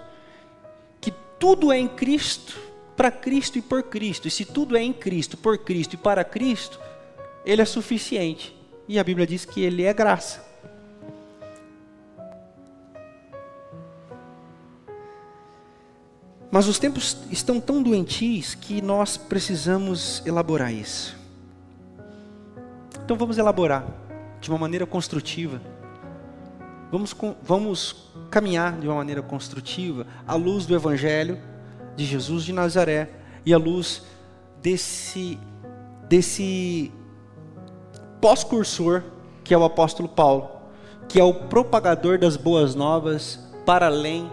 que 1.00 1.12
tudo 1.38 1.72
é 1.72 1.78
em 1.78 1.88
Cristo, 1.88 2.58
para 2.98 3.12
Cristo 3.12 3.56
e 3.58 3.62
por 3.62 3.84
Cristo. 3.84 4.26
E 4.26 4.30
se 4.30 4.44
tudo 4.44 4.76
é 4.76 4.82
em 4.82 4.92
Cristo, 4.92 5.36
por 5.36 5.56
Cristo 5.56 5.94
e 5.94 5.96
para 5.96 6.24
Cristo, 6.24 6.80
Ele 7.46 7.62
é 7.62 7.64
suficiente. 7.64 8.52
E 8.88 8.98
a 8.98 9.04
Bíblia 9.04 9.24
diz 9.24 9.44
que 9.44 9.60
Ele 9.60 9.84
é 9.84 9.94
graça. 9.94 10.44
Mas 16.50 16.66
os 16.66 16.80
tempos 16.80 17.16
estão 17.30 17.60
tão 17.60 17.80
doentios 17.80 18.56
que 18.56 18.82
nós 18.82 19.16
precisamos 19.16 20.20
elaborar 20.26 20.72
isso. 20.72 21.16
Então 23.04 23.16
vamos 23.16 23.38
elaborar 23.38 23.86
de 24.40 24.48
uma 24.50 24.58
maneira 24.58 24.86
construtiva. 24.86 25.62
Vamos, 26.90 27.14
vamos 27.42 28.10
caminhar 28.28 28.80
de 28.80 28.88
uma 28.88 28.96
maneira 28.96 29.22
construtiva 29.22 30.04
à 30.26 30.34
luz 30.34 30.66
do 30.66 30.74
Evangelho 30.74 31.38
de 31.98 32.04
Jesus 32.04 32.44
de 32.44 32.52
Nazaré 32.52 33.10
e 33.44 33.52
à 33.52 33.58
luz 33.58 34.04
desse, 34.62 35.36
desse 36.08 36.92
pós-cursor 38.20 39.02
que 39.42 39.52
é 39.52 39.58
o 39.58 39.64
apóstolo 39.64 40.08
Paulo, 40.08 40.48
que 41.08 41.18
é 41.18 41.24
o 41.24 41.34
propagador 41.34 42.16
das 42.16 42.36
boas 42.36 42.76
novas 42.76 43.40
para 43.66 43.86
além 43.86 44.30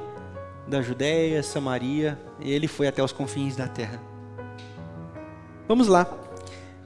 da 0.68 0.80
Judéia, 0.80 1.42
Samaria, 1.42 2.20
e 2.40 2.52
ele 2.52 2.68
foi 2.68 2.88
até 2.88 3.04
os 3.04 3.12
confins 3.12 3.56
da 3.56 3.68
terra. 3.68 4.00
Vamos 5.68 5.88
lá. 5.88 6.08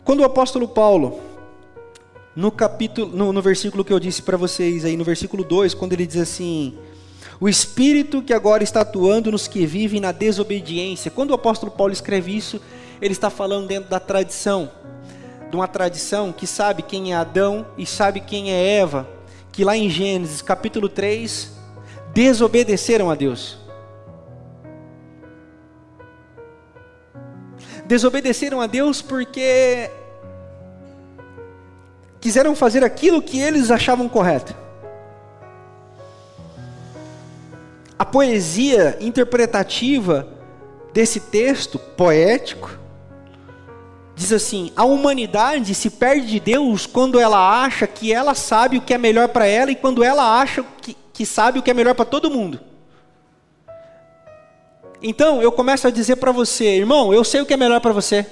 Quando 0.06 0.22
o 0.22 0.26
apóstolo 0.26 0.66
Paulo, 0.66 1.20
no 2.34 2.52
capítulo, 2.52 3.12
no, 3.14 3.34
no 3.34 3.42
versículo 3.42 3.84
que 3.84 3.92
eu 3.92 4.00
disse 4.00 4.22
para 4.22 4.38
vocês 4.38 4.86
aí, 4.86 4.96
no 4.96 5.04
versículo 5.04 5.44
2, 5.44 5.74
quando 5.74 5.92
ele 5.92 6.08
diz 6.08 6.22
assim: 6.22 6.78
O 7.40 7.48
espírito 7.48 8.22
que 8.22 8.34
agora 8.34 8.64
está 8.64 8.82
atuando 8.82 9.32
nos 9.32 9.48
que 9.48 9.66
vivem 9.66 10.00
na 10.00 10.12
desobediência. 10.12 11.12
Quando 11.12 11.32
o 11.32 11.36
apóstolo 11.36 11.72
Paulo 11.72 11.94
escreve 11.94 12.36
isso, 12.36 12.62
ele 13.02 13.14
está 13.14 13.30
falando 13.30 13.68
dentro 13.68 13.90
da 13.90 14.00
tradição, 14.00 14.72
de 15.50 15.56
uma 15.56 15.68
tradição 15.68 16.32
que 16.32 16.46
sabe 16.46 16.82
quem 16.82 17.14
é 17.14 17.16
Adão 17.16 17.66
e 17.78 17.86
sabe 17.86 18.20
quem 18.20 18.52
é 18.52 18.78
Eva, 18.78 19.08
que 19.52 19.64
lá 19.64 19.76
em 19.76 19.90
Gênesis 19.90 20.42
capítulo 20.42 20.90
3 20.90 21.52
desobedeceram 22.14 23.10
a 23.10 23.16
Deus. 23.16 23.60
desobedeceram 27.90 28.62
a 28.62 28.68
Deus 28.68 29.02
porque 29.02 29.90
quiseram 32.22 32.56
fazer 32.56 32.84
aquilo 32.84 33.20
que 33.20 33.40
eles 33.40 33.72
achavam 33.72 34.08
correto. 34.08 34.56
A 38.00 38.06
poesia 38.06 38.98
interpretativa 39.02 40.26
desse 40.94 41.20
texto 41.20 41.78
poético 41.78 42.80
diz 44.16 44.32
assim: 44.32 44.72
a 44.74 44.86
humanidade 44.86 45.76
se 45.76 45.90
perde 45.90 46.28
de 46.28 46.40
Deus 46.40 46.86
quando 46.86 47.20
ela 47.20 47.62
acha 47.62 47.86
que 47.86 48.14
ela 48.14 48.34
sabe 48.34 48.78
o 48.78 48.82
que 48.82 48.94
é 48.94 48.98
melhor 48.98 49.28
para 49.28 49.46
ela 49.46 49.70
e 49.70 49.76
quando 49.76 50.02
ela 50.02 50.40
acha 50.40 50.64
que, 50.82 50.96
que 51.12 51.26
sabe 51.26 51.60
o 51.60 51.62
que 51.62 51.70
é 51.70 51.74
melhor 51.74 51.94
para 51.94 52.06
todo 52.06 52.32
mundo. 52.32 52.62
Então 55.04 55.42
eu 55.42 55.52
começo 55.52 55.86
a 55.86 55.92
dizer 55.92 56.16
para 56.16 56.32
você, 56.32 56.78
irmão, 56.78 57.14
eu 57.14 57.26
sei 57.26 57.42
o 57.42 57.46
que 57.46 57.54
é 57.54 57.58
melhor 57.58 57.82
para 57.82 57.92
você. 57.92 58.26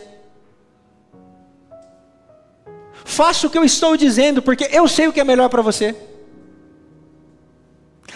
Faça 2.93 3.47
o 3.47 3.49
que 3.49 3.57
eu 3.57 3.65
estou 3.65 3.97
dizendo, 3.97 4.41
porque 4.41 4.69
eu 4.71 4.87
sei 4.87 5.07
o 5.09 5.13
que 5.13 5.19
é 5.19 5.25
melhor 5.25 5.49
para 5.49 5.61
você. 5.61 5.93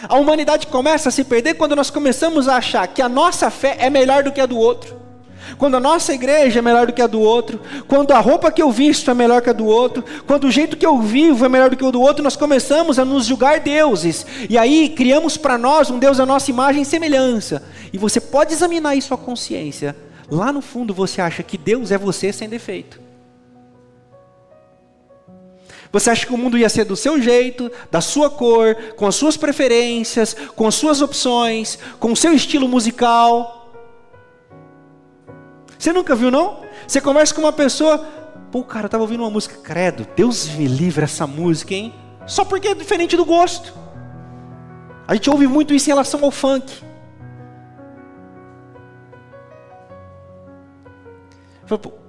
A 0.08 0.18
humanidade 0.18 0.68
começa 0.68 1.10
a 1.10 1.12
se 1.12 1.24
perder 1.24 1.56
quando 1.56 1.76
nós 1.76 1.90
começamos 1.90 2.48
a 2.48 2.58
achar 2.58 2.88
que 2.88 3.02
a 3.02 3.10
nossa 3.10 3.50
fé 3.50 3.78
é 3.80 3.90
melhor 3.90 4.24
do 4.24 4.32
que 4.32 4.42
a 4.42 4.46
do 4.46 4.58
outro. 4.58 5.02
Quando 5.58 5.76
a 5.76 5.80
nossa 5.80 6.14
igreja 6.14 6.60
é 6.60 6.62
melhor 6.62 6.88
do 6.88 6.94
que 6.94 7.02
a 7.02 7.08
do 7.08 7.20
outro, 7.20 7.60
quando 7.88 8.12
a 8.12 8.20
roupa 8.20 8.52
que 8.52 8.62
eu 8.62 8.72
visto 8.72 9.12
é 9.12 9.14
melhor 9.14 9.42
que 9.42 9.50
a 9.50 9.54
do 9.54 9.66
outro, 9.66 10.04
quando 10.26 10.46
o 10.46 10.52
jeito 10.52 10.78
que 10.78 10.86
eu 10.86 11.00
vivo 11.00 11.46
é 11.46 11.50
melhor 11.50 11.70
do 11.70 11.76
que 11.76 11.84
o 11.84 11.92
do 11.92 12.02
outro, 12.02 12.24
nós 12.24 12.36
começamos 12.36 12.98
a 12.98 13.06
nos 13.06 13.26
julgar 13.26 13.60
deuses. 13.60 14.26
E 14.50 14.58
aí 14.58 14.90
criamos 14.90 15.38
para 15.38 15.58
nós 15.58 15.90
um 15.90 16.00
Deus 16.00 16.20
à 16.20 16.26
nossa 16.26 16.50
imagem 16.50 16.84
e 16.84 16.86
semelhança. 16.86 17.64
E 17.92 17.98
você 17.98 18.22
pode 18.22 18.54
examinar 18.54 18.96
isso 18.96 19.14
a 19.14 19.18
consciência. 19.18 19.96
Lá 20.30 20.54
no 20.54 20.62
fundo 20.62 20.94
você 20.94 21.20
acha 21.20 21.44
que 21.44 21.58
Deus 21.58 21.92
é 21.92 21.98
você 21.98 22.32
sem 22.32 22.48
defeito. 22.48 23.01
Você 25.92 26.10
acha 26.10 26.26
que 26.26 26.34
o 26.34 26.38
mundo 26.38 26.58
ia 26.58 26.70
ser 26.70 26.86
do 26.86 26.96
seu 26.96 27.22
jeito, 27.22 27.70
da 27.92 28.00
sua 28.00 28.30
cor, 28.30 28.76
com 28.96 29.06
as 29.06 29.16
suas 29.16 29.36
preferências, 29.36 30.34
com 30.56 30.66
as 30.66 30.76
suas 30.76 31.02
opções, 31.02 31.78
com 32.00 32.12
o 32.12 32.16
seu 32.16 32.34
estilo 32.34 32.68
musical. 32.68 33.74
Você 35.78 35.92
nunca 35.92 36.16
viu, 36.16 36.32
não? 36.32 36.62
Você 36.88 37.02
conversa 37.02 37.34
com 37.34 37.42
uma 37.42 37.52
pessoa, 37.52 37.98
pô, 38.52 38.64
cara, 38.64 38.86
eu 38.86 38.88
estava 38.88 39.04
ouvindo 39.04 39.22
uma 39.22 39.30
música, 39.30 39.56
credo, 39.62 40.08
Deus 40.16 40.48
me 40.50 40.68
livre 40.68 41.04
essa 41.04 41.28
música, 41.28 41.74
hein? 41.74 41.94
Só 42.26 42.46
porque 42.46 42.70
é 42.70 42.76
diferente 42.76 43.18
do 43.18 43.26
gosto. 43.26 43.74
A 45.08 45.16
gente 45.16 45.30
ouve 45.30 45.48
muito 45.48 45.74
isso 45.74 45.90
em 45.90 45.94
relação 45.94 46.24
ao 46.24 46.32
funk. 46.32 46.72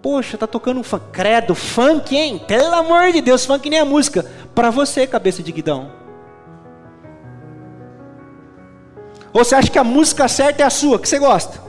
Poxa, 0.03 0.37
tá 0.37 0.49
tocando 0.49 0.81
um 0.81 0.83
funk. 0.83 1.07
Credo, 1.13 1.55
funk, 1.55 2.17
hein? 2.17 2.41
Pelo 2.41 2.75
amor 2.75 3.13
de 3.13 3.21
Deus, 3.21 3.47
funk 3.47 3.71
nem 3.71 3.79
a 3.79 3.85
música. 3.85 4.29
Para 4.53 4.69
você, 4.69 5.07
cabeça 5.07 5.43
de 5.43 5.53
guidão. 5.53 5.93
Ou 9.33 9.45
você 9.45 9.55
acha 9.55 9.71
que 9.71 9.79
a 9.79 9.85
música 9.85 10.27
certa 10.29 10.63
é 10.63 10.67
a 10.67 10.71
sua, 10.71 10.99
que 10.99 11.09
você 11.09 11.19
gosta? 11.19 11.63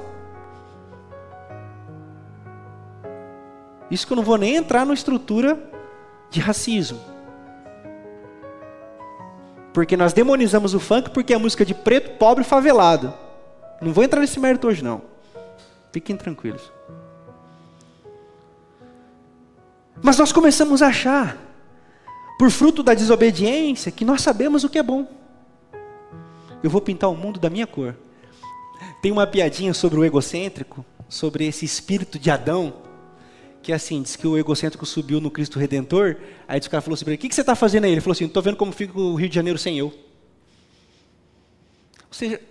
Isso 3.90 4.08
que 4.08 4.13
eu 4.13 4.18
não 4.18 4.24
vou 4.24 4.38
nem 4.38 4.56
entrar 4.56 4.86
na 4.86 4.94
estrutura 4.94 5.58
de 6.32 6.40
racismo. 6.40 7.00
Porque 9.72 9.96
nós 9.96 10.13
demonizamos 10.13 10.74
o 10.74 10.80
funk 10.80 11.12
porque 11.12 11.34
é 11.34 11.38
música 11.38 11.63
de 11.63 11.75
preto, 11.75 12.18
pobre, 12.18 12.44
favelado. 12.44 13.13
Não 13.80 13.94
vou 13.94 14.04
entrar 14.04 14.20
nesse 14.20 14.40
mérito 14.40 14.68
hoje 14.68 14.84
não. 14.84 15.02
Fiquem 15.92 16.18
tranquilos. 16.18 16.72
Mas 20.03 20.17
nós 20.17 20.33
começamos 20.33 20.81
a 20.81 20.88
achar, 20.88 21.38
por 22.38 22.51
fruto 22.51 22.83
da 22.83 22.93
desobediência, 22.93 23.89
que 23.89 24.03
nós 24.03 24.22
sabemos 24.22 24.65
o 24.65 24.69
que 24.69 24.77
é 24.77 24.83
bom. 24.83 25.07
Eu 26.62 26.69
vou 26.69 26.81
pintar 26.81 27.10
o 27.10 27.15
mundo 27.15 27.39
da 27.39 27.50
minha 27.50 27.65
cor. 27.65 27.95
Tem 29.01 29.13
uma 29.13 29.25
piadinha 29.25 29.74
sobre 29.74 29.98
o 29.98 30.03
egocêntrico, 30.03 30.86
sobre 31.07 31.48
esse 31.48 31.63
espírito 31.63 32.19
de 32.19 32.29
Adão, 32.29 32.74
que 33.62 33.72
é 33.72 33.75
assim, 33.75 34.01
diz 34.01 34.17
que 34.17 34.27
o 34.27 34.38
egocêntrico 34.38 34.86
subiu 34.86 35.22
no 35.22 35.31
Cristo 35.31 35.57
Redentor, 35.57 36.17
aí 36.50 36.60
o 36.60 36.69
cara 36.69 36.81
falou 36.81 36.95
assim, 36.95 37.05
o 37.05 37.17
que, 37.17 37.29
que 37.29 37.33
você 37.33 37.39
está 37.39 37.55
fazendo 37.55 37.86
aí? 37.86 37.93
Ele 37.93 38.01
falou 38.01 38.12
assim, 38.12 38.25
estou 38.25 38.43
vendo 38.43 38.57
como 38.57 38.74
fica 38.74 39.00
o 39.00 39.15
Rio 39.15 39.29
de 39.29 39.36
Janeiro 39.36 39.57
sem 39.57 39.79
eu. 39.79 39.86
Ou 39.86 39.93
seja, 42.12 42.41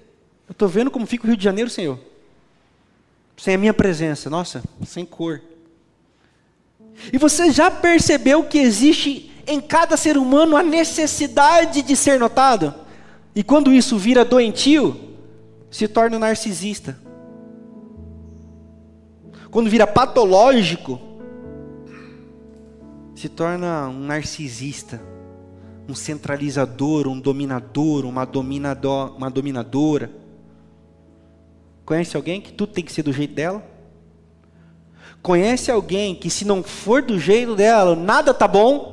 eu 0.49 0.53
estou 0.53 0.69
vendo 0.69 0.91
como 0.91 1.05
fica 1.05 1.25
o 1.25 1.27
Rio 1.27 1.37
de 1.37 1.45
Janeiro 1.45 1.69
sem 1.69 1.85
eu. 1.85 2.01
Sem 3.37 3.57
a 3.57 3.59
minha 3.59 3.75
presença, 3.75 4.31
nossa, 4.31 4.63
sem 4.87 5.05
cor. 5.05 5.43
E 7.13 7.19
você 7.19 7.51
já 7.51 7.71
percebeu 7.71 8.45
que 8.45 8.59
existe 8.59 9.31
em 9.47 9.61
cada 9.61 9.97
ser 9.97 10.17
humano 10.17 10.57
a 10.57 10.63
necessidade 10.63 11.83
de 11.83 11.97
ser 11.97 12.19
notado? 12.19 12.75
E 13.35 13.43
quando 13.43 13.73
isso 13.73 13.97
vira 13.99 14.25
doentio, 14.25 14.95
se 15.71 15.89
torna 15.89 16.19
narcisista 16.19 16.97
quando 19.53 19.69
vira 19.69 19.87
patológico, 19.87 20.99
se 23.15 23.29
torna 23.29 23.87
um 23.87 24.01
narcisista, 24.01 24.99
um 25.87 25.95
centralizador, 25.95 27.07
um 27.07 27.21
dominador, 27.21 28.07
uma, 28.07 28.25
dominador, 28.25 29.15
uma 29.15 29.31
dominadora. 29.31 30.11
Conhece 31.85 32.17
alguém 32.17 32.41
que 32.41 32.51
tudo 32.51 32.73
tem 32.73 32.83
que 32.83 32.91
ser 32.91 33.03
do 33.03 33.13
jeito 33.13 33.35
dela? 33.35 33.63
Conhece 35.23 35.71
alguém 35.71 36.17
que 36.17 36.29
se 36.29 36.45
não 36.45 36.65
for 36.65 37.01
do 37.01 37.19
jeito 37.19 37.55
dela, 37.55 37.95
nada 37.95 38.35
tá 38.35 38.49
bom? 38.49 38.93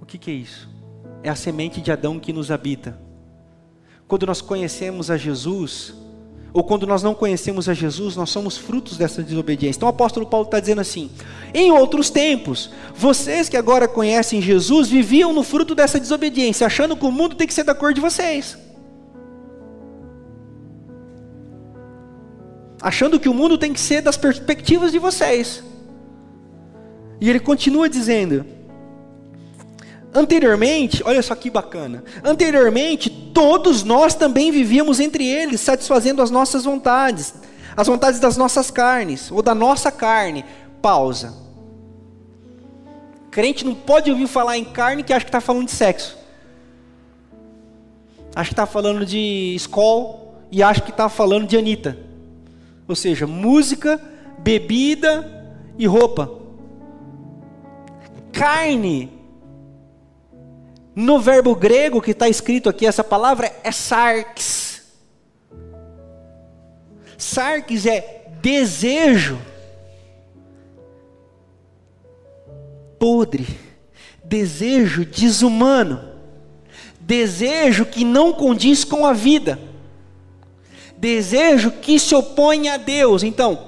O 0.00 0.06
que, 0.06 0.16
que 0.16 0.30
é 0.30 0.34
isso? 0.34 0.68
É 1.22 1.28
a 1.28 1.34
semente 1.34 1.80
de 1.80 1.92
Adão 1.92 2.18
que 2.18 2.32
nos 2.32 2.50
habita. 2.50 2.98
Quando 4.08 4.24
nós 4.24 4.40
conhecemos 4.40 5.10
a 5.10 5.16
Jesus, 5.16 5.94
ou 6.54 6.64
quando 6.64 6.86
nós 6.86 7.02
não 7.02 7.14
conhecemos 7.14 7.68
a 7.68 7.74
Jesus, 7.74 8.16
nós 8.16 8.30
somos 8.30 8.56
frutos 8.56 8.96
dessa 8.96 9.22
desobediência. 9.22 9.78
Então 9.78 9.88
o 9.88 9.90
apóstolo 9.90 10.24
Paulo 10.24 10.46
está 10.46 10.58
dizendo 10.58 10.80
assim: 10.80 11.10
em 11.52 11.70
outros 11.70 12.08
tempos, 12.08 12.70
vocês 12.94 13.46
que 13.48 13.58
agora 13.58 13.86
conhecem 13.86 14.40
Jesus 14.40 14.88
viviam 14.88 15.34
no 15.34 15.42
fruto 15.42 15.74
dessa 15.74 16.00
desobediência, 16.00 16.66
achando 16.66 16.96
que 16.96 17.04
o 17.04 17.10
mundo 17.10 17.36
tem 17.36 17.46
que 17.46 17.52
ser 17.52 17.64
da 17.64 17.74
cor 17.74 17.92
de 17.92 18.00
vocês. 18.00 18.56
Achando 22.80 23.18
que 23.18 23.28
o 23.28 23.34
mundo 23.34 23.56
tem 23.56 23.72
que 23.72 23.80
ser 23.80 24.02
das 24.02 24.16
perspectivas 24.16 24.92
de 24.92 24.98
vocês. 24.98 25.62
E 27.20 27.30
ele 27.30 27.40
continua 27.40 27.88
dizendo: 27.88 28.44
Anteriormente, 30.14 31.02
olha 31.04 31.22
só 31.22 31.34
que 31.34 31.50
bacana. 31.50 32.02
Anteriormente, 32.24 33.10
todos 33.10 33.82
nós 33.82 34.14
também 34.14 34.50
vivíamos 34.50 34.98
entre 34.98 35.26
eles, 35.26 35.60
satisfazendo 35.60 36.22
as 36.22 36.30
nossas 36.30 36.64
vontades, 36.64 37.34
as 37.76 37.86
vontades 37.86 38.18
das 38.18 38.36
nossas 38.36 38.70
carnes, 38.70 39.30
ou 39.30 39.42
da 39.42 39.54
nossa 39.54 39.92
carne. 39.92 40.44
Pausa. 40.80 41.34
Crente 43.30 43.64
não 43.64 43.74
pode 43.74 44.10
ouvir 44.10 44.26
falar 44.26 44.56
em 44.56 44.64
carne 44.64 45.02
que 45.02 45.12
acha 45.12 45.24
que 45.24 45.28
está 45.28 45.40
falando 45.40 45.66
de 45.66 45.72
sexo. 45.72 46.16
Acha 48.34 48.48
que 48.48 48.52
está 48.54 48.66
falando 48.66 49.04
de 49.04 49.54
escola 49.54 50.34
e 50.50 50.62
acha 50.62 50.80
que 50.80 50.90
está 50.90 51.08
falando 51.08 51.46
de 51.46 51.56
Anitta. 51.56 51.98
Ou 52.88 52.94
seja, 52.94 53.26
música, 53.26 54.00
bebida 54.38 55.54
e 55.78 55.86
roupa. 55.86 56.30
Carne 58.32 59.16
no 60.96 61.18
verbo 61.18 61.54
grego 61.54 62.00
que 62.00 62.12
está 62.12 62.26
escrito 62.26 62.70
aqui, 62.70 62.86
essa 62.86 63.04
palavra 63.04 63.54
é 63.62 63.70
sarx. 63.70 64.82
Sarx 67.18 67.84
é 67.84 68.30
desejo. 68.40 69.38
Podre. 72.98 73.46
Desejo 74.24 75.04
desumano. 75.04 76.00
Desejo 76.98 77.84
que 77.84 78.02
não 78.02 78.32
condiz 78.32 78.82
com 78.82 79.04
a 79.04 79.12
vida. 79.12 79.58
Desejo 80.98 81.70
que 81.70 81.98
se 81.98 82.14
opõe 82.14 82.68
a 82.68 82.76
Deus. 82.76 83.22
Então, 83.22 83.58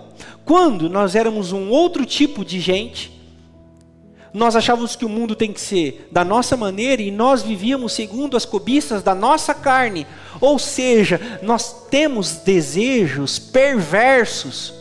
quando 0.45 0.89
nós 0.89 1.15
éramos 1.15 1.53
um 1.53 1.69
outro 1.69 2.07
tipo 2.07 2.45
de 2.45 2.59
gente, 2.59 3.19
nós 4.33 4.55
achávamos 4.55 4.95
que 4.95 5.05
o 5.05 5.09
mundo 5.09 5.35
tem 5.35 5.53
que 5.53 5.61
ser 5.61 6.09
da 6.11 6.25
nossa 6.25 6.57
maneira 6.57 7.03
e 7.03 7.11
nós 7.11 7.43
vivíamos 7.43 7.93
segundo 7.93 8.37
as 8.37 8.45
cobiças 8.45 9.03
da 9.03 9.15
nossa 9.15 9.55
carne. 9.55 10.07
Ou 10.41 10.59
seja, 10.59 11.39
nós 11.43 11.89
temos 11.91 12.37
desejos 12.37 13.39
perversos. 13.39 14.75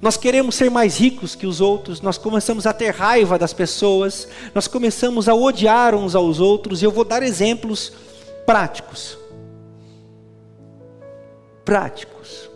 Nós 0.00 0.16
queremos 0.16 0.54
ser 0.54 0.70
mais 0.70 0.98
ricos 0.98 1.34
que 1.34 1.46
os 1.46 1.60
outros, 1.60 2.00
nós 2.00 2.16
começamos 2.16 2.66
a 2.66 2.72
ter 2.72 2.90
raiva 2.90 3.38
das 3.38 3.52
pessoas, 3.52 4.26
nós 4.54 4.66
começamos 4.66 5.28
a 5.28 5.34
odiar 5.34 5.94
uns 5.94 6.14
aos 6.14 6.40
outros, 6.40 6.80
e 6.80 6.86
eu 6.86 6.90
vou 6.90 7.04
dar 7.04 7.22
exemplos 7.22 7.92
práticos. 8.46 9.19
Práticos. 11.70 12.50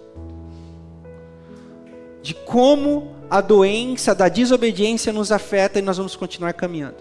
De 2.21 2.35
como 2.35 3.15
a 3.31 3.41
doença 3.41 4.13
da 4.13 4.29
desobediência 4.29 5.13
nos 5.13 5.31
afeta 5.31 5.79
e 5.79 5.83
nós 5.83 5.99
vamos 5.99 6.17
continuar 6.17 6.53
caminhando. 6.55 6.97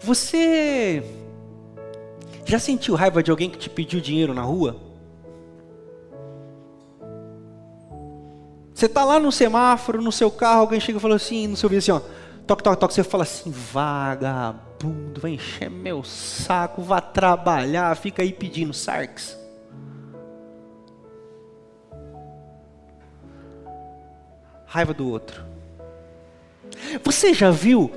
Você 0.00 1.04
já 2.46 2.58
sentiu 2.58 2.94
raiva 2.94 3.22
de 3.22 3.30
alguém 3.30 3.50
que 3.50 3.58
te 3.58 3.68
pediu 3.68 4.00
dinheiro 4.00 4.32
na 4.32 4.40
rua? 4.40 4.74
Você 8.72 8.86
está 8.86 9.04
lá 9.04 9.20
no 9.20 9.30
semáforo, 9.30 10.00
no 10.00 10.10
seu 10.10 10.30
carro, 10.30 10.62
alguém 10.62 10.80
chega 10.80 10.96
e 10.96 11.00
fala 11.02 11.16
assim, 11.16 11.46
no 11.46 11.58
seu 11.58 11.68
vídeo 11.68 11.80
assim, 11.80 11.92
ó, 11.92 12.00
toque, 12.46 12.62
toque, 12.62 12.80
toque, 12.80 12.94
você 12.94 13.04
fala 13.04 13.24
assim, 13.24 13.50
vagabundo, 13.50 15.20
vai 15.20 15.32
encher 15.32 15.68
meu 15.68 16.02
saco, 16.02 16.80
vá 16.80 17.02
trabalhar, 17.02 17.94
fica 17.98 18.22
aí 18.22 18.32
pedindo 18.32 18.72
sarx. 18.72 19.41
Raiva 24.72 24.94
do 24.94 25.06
outro. 25.10 25.44
Você 27.04 27.34
já 27.34 27.50
viu 27.50 27.92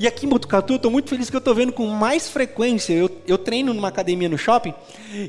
E 0.00 0.06
aqui 0.06 0.26
em 0.26 0.28
Botucatu, 0.28 0.74
eu 0.74 0.76
estou 0.76 0.90
muito 0.90 1.10
feliz 1.10 1.28
que 1.28 1.34
eu 1.34 1.40
estou 1.40 1.54
vendo 1.54 1.72
com 1.72 1.86
mais 1.88 2.28
frequência. 2.28 2.92
Eu, 2.92 3.10
eu 3.26 3.36
treino 3.36 3.74
numa 3.74 3.88
academia 3.88 4.28
no 4.28 4.38
shopping, 4.38 4.72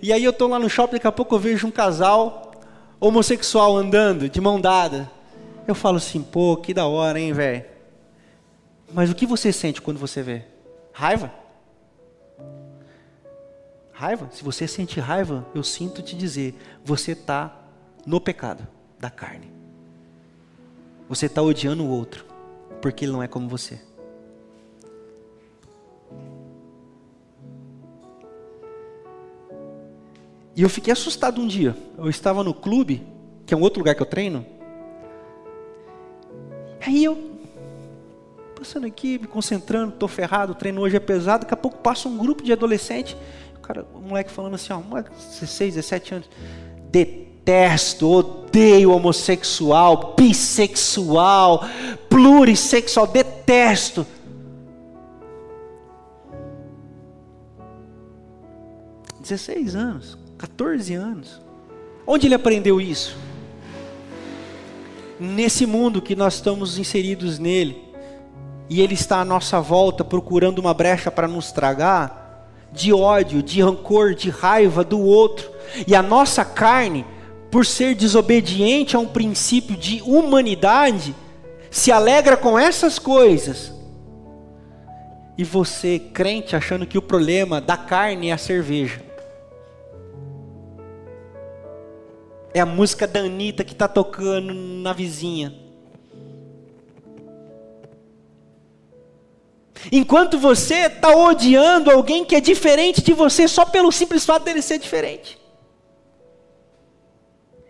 e 0.04 0.14
aí 0.14 0.24
eu 0.24 0.30
estou 0.30 0.48
lá 0.48 0.60
no 0.60 0.70
shopping, 0.70 0.94
daqui 0.94 1.08
a 1.08 1.12
pouco 1.12 1.34
eu 1.34 1.40
vejo 1.40 1.66
um 1.66 1.72
casal 1.72 2.52
homossexual 3.00 3.76
andando, 3.76 4.30
de 4.30 4.40
mão 4.40 4.62
dada. 4.62 5.10
Eu 5.68 5.74
falo 5.74 5.98
assim, 5.98 6.22
pô, 6.22 6.56
que 6.56 6.72
da 6.72 6.86
hora, 6.86 7.20
hein, 7.20 7.34
velho? 7.34 7.66
Mas 8.94 9.10
o 9.10 9.16
que 9.16 9.26
você 9.26 9.52
sente 9.52 9.82
quando 9.82 9.98
você 9.98 10.22
vê? 10.22 10.44
Raiva? 10.94 11.32
Raiva? 13.92 14.30
Se 14.32 14.44
você 14.44 14.68
sente 14.68 15.00
raiva, 15.00 15.48
eu 15.56 15.64
sinto 15.64 16.02
te 16.04 16.16
dizer, 16.16 16.56
você 16.86 17.14
está 17.14 17.56
no 18.06 18.22
pecado 18.22 18.68
da 19.00 19.10
carne. 19.10 19.59
Você 21.10 21.26
está 21.26 21.42
odiando 21.42 21.84
o 21.84 21.90
outro, 21.90 22.24
porque 22.80 23.04
ele 23.04 23.12
não 23.12 23.24
é 23.24 23.28
como 23.28 23.50
você. 23.50 23.82
E 30.56 30.62
eu 30.62 30.70
fiquei 30.70 30.94
assustado 30.94 31.42
um 31.42 31.48
dia. 31.48 31.76
Eu 31.98 32.10
estava 32.10 32.44
no 32.44 32.54
clube, 32.54 33.08
que 33.44 33.56
é 33.56 33.58
um 33.58 33.62
outro 33.62 33.80
lugar 33.80 33.96
que 33.96 34.04
eu 34.04 34.06
treino. 34.06 34.46
Aí 36.86 37.04
eu, 37.04 37.18
passando 38.56 38.86
aqui, 38.86 39.18
me 39.18 39.26
concentrando, 39.26 39.94
estou 39.94 40.08
ferrado, 40.08 40.52
o 40.52 40.56
treino 40.56 40.80
hoje 40.80 40.96
é 40.96 41.00
pesado. 41.00 41.42
Daqui 41.42 41.56
a 41.56 41.58
pouco 41.58 41.80
passa 41.80 42.08
um 42.08 42.18
grupo 42.20 42.44
de 42.44 42.54
adolescente. 42.54 43.18
O 43.56 43.62
cara, 43.62 43.84
o 43.96 44.00
moleque 44.00 44.30
falando 44.30 44.54
assim, 44.54 44.72
ó, 44.74 44.80
16, 45.02 45.74
17 45.74 46.14
anos. 46.14 46.30
Detesto, 47.50 48.08
odeio 48.08 48.92
homossexual, 48.92 50.14
bissexual, 50.16 51.66
plurissexual, 52.08 53.08
detesto. 53.08 54.06
Dezesseis 59.20 59.76
anos. 59.76 60.16
14 60.38 60.94
anos. 60.94 61.42
Onde 62.06 62.28
ele 62.28 62.36
aprendeu 62.36 62.80
isso? 62.80 63.18
Nesse 65.20 65.66
mundo 65.66 66.04
que 66.04 66.16
nós 66.16 66.36
estamos 66.36 66.78
inseridos 66.78 67.40
nele, 67.40 67.84
e 68.70 68.80
ele 68.80 68.94
está 68.94 69.22
à 69.22 69.26
nossa 69.26 69.60
volta 69.60 70.04
procurando 70.04 70.60
uma 70.60 70.74
brecha 70.76 71.10
para 71.10 71.28
nos 71.28 71.52
tragar, 71.52 72.48
de 72.72 72.94
ódio, 72.94 73.42
de 73.42 73.60
rancor, 73.60 74.14
de 74.14 74.30
raiva 74.30 74.84
do 74.84 75.00
outro, 75.00 75.50
e 75.88 75.96
a 75.96 76.04
nossa 76.04 76.46
carne, 76.46 77.04
por 77.52 77.66
ser 77.66 77.96
desobediente 77.96 78.96
a 78.96 79.00
um 79.00 79.08
princípio 79.08 79.76
de 79.76 80.02
humanidade, 80.04 81.16
se 81.72 81.92
alegra 81.92 82.38
com 82.38 82.58
essas 82.58 83.00
coisas. 83.00 83.74
E 85.38 85.44
você, 85.44 86.00
crente, 86.00 86.56
achando 86.56 86.86
que 86.86 86.98
o 86.98 87.02
problema 87.02 87.62
da 87.62 87.78
carne 87.78 88.30
é 88.30 88.34
a 88.34 88.38
cerveja. 88.38 89.02
É 92.54 92.60
a 92.60 92.66
música 92.66 93.08
da 93.08 93.22
Anitta 93.22 93.64
que 93.64 93.74
está 93.74 93.88
tocando 93.88 94.54
na 94.54 94.92
vizinha. 94.92 95.54
Enquanto 99.92 100.38
você 100.38 100.88
está 100.88 101.16
odiando 101.16 101.90
alguém 101.90 102.26
que 102.26 102.36
é 102.36 102.42
diferente 102.42 103.02
de 103.02 103.14
você 103.14 103.48
só 103.48 103.66
pelo 103.66 103.92
simples 103.92 104.26
fato 104.26 104.44
dele 104.44 104.62
ser 104.62 104.78
diferente. 104.78 105.39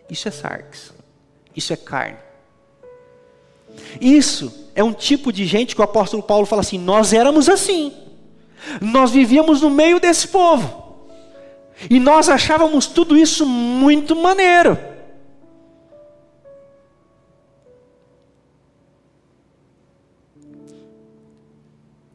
Isso 0.09 0.27
é 0.27 0.31
sarx. 0.31 0.93
Isso 1.55 1.73
é 1.73 1.77
carne. 1.77 2.17
Isso 3.99 4.69
é 4.75 4.83
um 4.83 4.93
tipo 4.93 5.31
de 5.31 5.45
gente 5.45 5.75
que 5.75 5.81
o 5.81 5.83
apóstolo 5.83 6.23
Paulo 6.23 6.45
fala 6.45 6.61
assim: 6.61 6.77
nós 6.77 7.13
éramos 7.13 7.47
assim. 7.47 7.93
Nós 8.81 9.11
vivíamos 9.11 9.61
no 9.61 9.69
meio 9.69 9.99
desse 9.99 10.27
povo. 10.27 10.89
E 11.89 11.99
nós 11.99 12.27
achávamos 12.27 12.87
tudo 12.87 13.15
isso 13.15 13.45
muito 13.45 14.15
maneiro. 14.15 14.77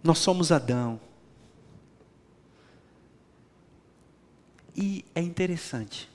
Nós 0.03 0.19
somos 0.19 0.53
Adão. 0.53 1.01
E 4.77 5.03
é 5.15 5.23
interessante. 5.23 6.14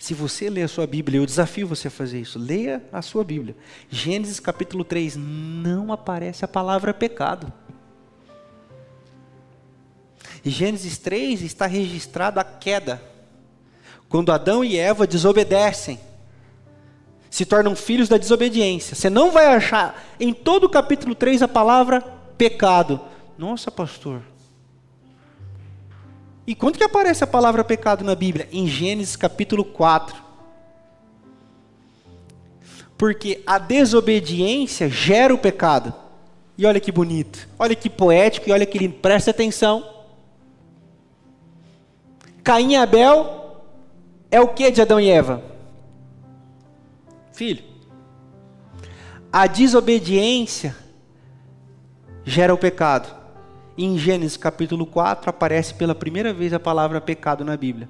Se 0.00 0.14
você 0.14 0.48
ler 0.48 0.62
a 0.62 0.68
sua 0.68 0.86
Bíblia, 0.86 1.20
eu 1.20 1.26
desafio 1.26 1.68
você 1.68 1.88
a 1.88 1.90
fazer 1.90 2.22
isso. 2.22 2.38
Leia 2.38 2.82
a 2.90 3.02
sua 3.02 3.22
Bíblia. 3.22 3.54
Gênesis 3.90 4.40
capítulo 4.40 4.82
3, 4.82 5.14
não 5.14 5.92
aparece 5.92 6.42
a 6.42 6.48
palavra 6.48 6.94
pecado. 6.94 7.52
Em 10.42 10.48
Gênesis 10.48 10.96
3 10.96 11.42
está 11.42 11.66
registrada 11.66 12.40
a 12.40 12.44
queda. 12.44 13.02
Quando 14.08 14.32
Adão 14.32 14.64
e 14.64 14.78
Eva 14.78 15.06
desobedecem, 15.06 16.00
se 17.28 17.44
tornam 17.44 17.76
filhos 17.76 18.08
da 18.08 18.16
desobediência. 18.16 18.94
Você 18.96 19.10
não 19.10 19.30
vai 19.30 19.54
achar 19.54 20.02
em 20.18 20.32
todo 20.32 20.64
o 20.64 20.70
capítulo 20.70 21.14
3 21.14 21.42
a 21.42 21.48
palavra 21.48 22.00
pecado. 22.38 22.98
Nossa, 23.36 23.70
pastor. 23.70 24.22
E 26.50 26.54
quando 26.56 26.78
que 26.78 26.82
aparece 26.82 27.22
a 27.22 27.28
palavra 27.28 27.62
pecado 27.62 28.04
na 28.04 28.16
Bíblia? 28.16 28.48
Em 28.50 28.66
Gênesis 28.66 29.14
capítulo 29.14 29.64
4. 29.64 30.20
Porque 32.98 33.40
a 33.46 33.56
desobediência 33.56 34.88
gera 34.88 35.32
o 35.32 35.38
pecado. 35.38 35.94
E 36.58 36.66
olha 36.66 36.80
que 36.80 36.90
bonito, 36.90 37.48
olha 37.56 37.76
que 37.76 37.88
poético 37.88 38.48
e 38.48 38.52
olha 38.52 38.66
que 38.66 38.78
lindo. 38.78 38.96
Presta 38.96 39.30
atenção. 39.30 39.88
Caim 42.42 42.72
e 42.72 42.76
Abel 42.76 43.62
é 44.28 44.40
o 44.40 44.48
que 44.48 44.72
de 44.72 44.82
Adão 44.82 44.98
e 44.98 45.08
Eva? 45.08 45.40
Filho. 47.30 47.62
A 49.32 49.46
desobediência 49.46 50.74
gera 52.24 52.52
o 52.52 52.58
pecado. 52.58 53.19
Em 53.82 53.96
Gênesis 53.96 54.36
capítulo 54.36 54.84
4 54.84 55.30
aparece 55.30 55.72
pela 55.72 55.94
primeira 55.94 56.34
vez 56.34 56.52
a 56.52 56.60
palavra 56.60 57.00
pecado 57.00 57.46
na 57.46 57.56
Bíblia, 57.56 57.88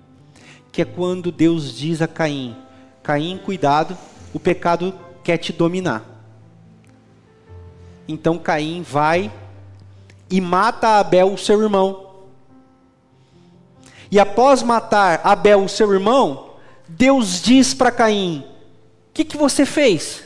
que 0.70 0.82
é 0.82 0.84
quando 0.84 1.32
Deus 1.32 1.76
diz 1.76 2.00
a 2.00 2.06
Caim: 2.06 2.56
Caim, 3.02 3.36
cuidado, 3.38 3.98
o 4.32 4.38
pecado 4.38 4.94
quer 5.24 5.36
te 5.36 5.52
dominar. 5.52 6.04
Então 8.06 8.38
Caim 8.38 8.82
vai 8.82 9.32
e 10.30 10.40
mata 10.40 11.00
Abel, 11.00 11.36
seu 11.36 11.60
irmão. 11.60 12.06
E 14.12 14.20
após 14.20 14.62
matar 14.62 15.20
Abel, 15.24 15.66
seu 15.66 15.92
irmão, 15.92 16.50
Deus 16.86 17.42
diz 17.42 17.74
para 17.74 17.90
Caim: 17.90 18.44
O 19.08 19.12
que, 19.12 19.24
que 19.24 19.36
você 19.36 19.66
fez? 19.66 20.22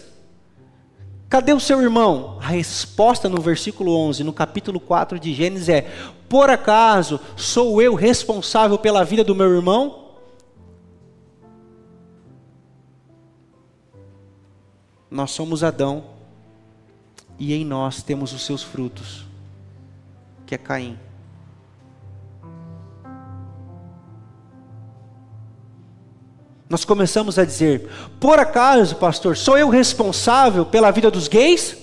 Cadê 1.35 1.53
o 1.53 1.59
seu 1.59 1.83
irmão? 1.83 2.39
A 2.41 2.47
resposta 2.47 3.29
no 3.29 3.41
versículo 3.41 3.91
11, 3.91 4.23
no 4.23 4.33
capítulo 4.33 4.79
4 4.79 5.19
de 5.19 5.35
Gênesis 5.35 5.69
é: 5.69 5.81
Por 6.29 6.49
acaso 6.49 7.19
sou 7.37 7.83
eu 7.83 7.97
responsável 7.97 8.79
pela 8.79 9.05
vida 9.05 9.25
do 9.25 9.35
meu 9.35 9.53
irmão? 9.53 10.13
Nós 15.11 15.33
somos 15.33 15.65
Adão 15.65 16.05
e 17.37 17.53
em 17.53 17.65
nós 17.65 18.01
temos 18.01 18.33
os 18.33 18.47
seus 18.47 18.63
frutos, 18.63 19.27
que 20.47 20.55
é 20.55 20.59
Caim. 20.59 20.97
Nós 26.75 26.85
começamos 26.85 27.39
a 27.39 27.45
dizer: 27.45 27.89
por 28.19 28.37
acaso, 28.41 28.97
pastor, 28.97 29.37
sou 29.37 29.57
eu 29.57 29.69
responsável 29.69 30.67
pela 30.67 30.91
vida 30.91 31.09
dos 31.09 31.29
gays? 31.29 31.77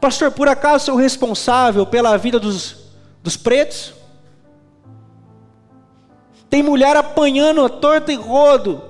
Pastor, 0.00 0.30
por 0.30 0.46
acaso 0.46 0.84
sou 0.84 0.94
responsável 0.94 1.84
pela 1.84 2.16
vida 2.16 2.38
dos, 2.38 2.92
dos 3.20 3.36
pretos? 3.36 3.94
Tem 6.48 6.62
mulher 6.62 6.96
apanhando 6.96 7.64
a 7.64 7.68
torta 7.68 8.12
e 8.12 8.14
rodo 8.14 8.80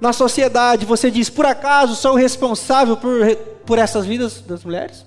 na 0.00 0.12
sociedade. 0.12 0.86
Você 0.86 1.10
diz, 1.10 1.28
por 1.28 1.46
acaso 1.46 1.96
sou 1.96 2.14
responsável 2.14 2.96
por, 2.96 3.12
por 3.66 3.76
essas 3.76 4.06
vidas 4.06 4.40
das 4.40 4.62
mulheres? 4.62 5.04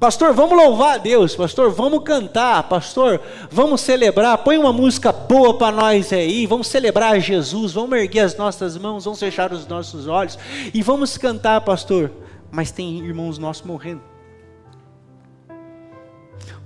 Pastor, 0.00 0.32
vamos 0.32 0.56
louvar 0.56 0.94
a 0.94 0.96
Deus. 0.98 1.36
Pastor, 1.36 1.70
vamos 1.70 2.02
cantar. 2.04 2.62
Pastor, 2.70 3.20
vamos 3.50 3.82
celebrar. 3.82 4.38
Põe 4.38 4.56
uma 4.56 4.72
música 4.72 5.12
boa 5.12 5.58
para 5.58 5.76
nós 5.76 6.10
aí. 6.10 6.46
Vamos 6.46 6.68
celebrar 6.68 7.20
Jesus. 7.20 7.74
Vamos 7.74 7.98
erguer 7.98 8.20
as 8.20 8.34
nossas 8.34 8.78
mãos. 8.78 9.04
Vamos 9.04 9.20
fechar 9.20 9.52
os 9.52 9.66
nossos 9.66 10.06
olhos. 10.06 10.38
E 10.72 10.82
vamos 10.82 11.18
cantar, 11.18 11.60
pastor. 11.60 12.10
Mas 12.50 12.70
tem 12.70 12.98
irmãos 13.00 13.36
nossos 13.36 13.62
morrendo. 13.62 14.00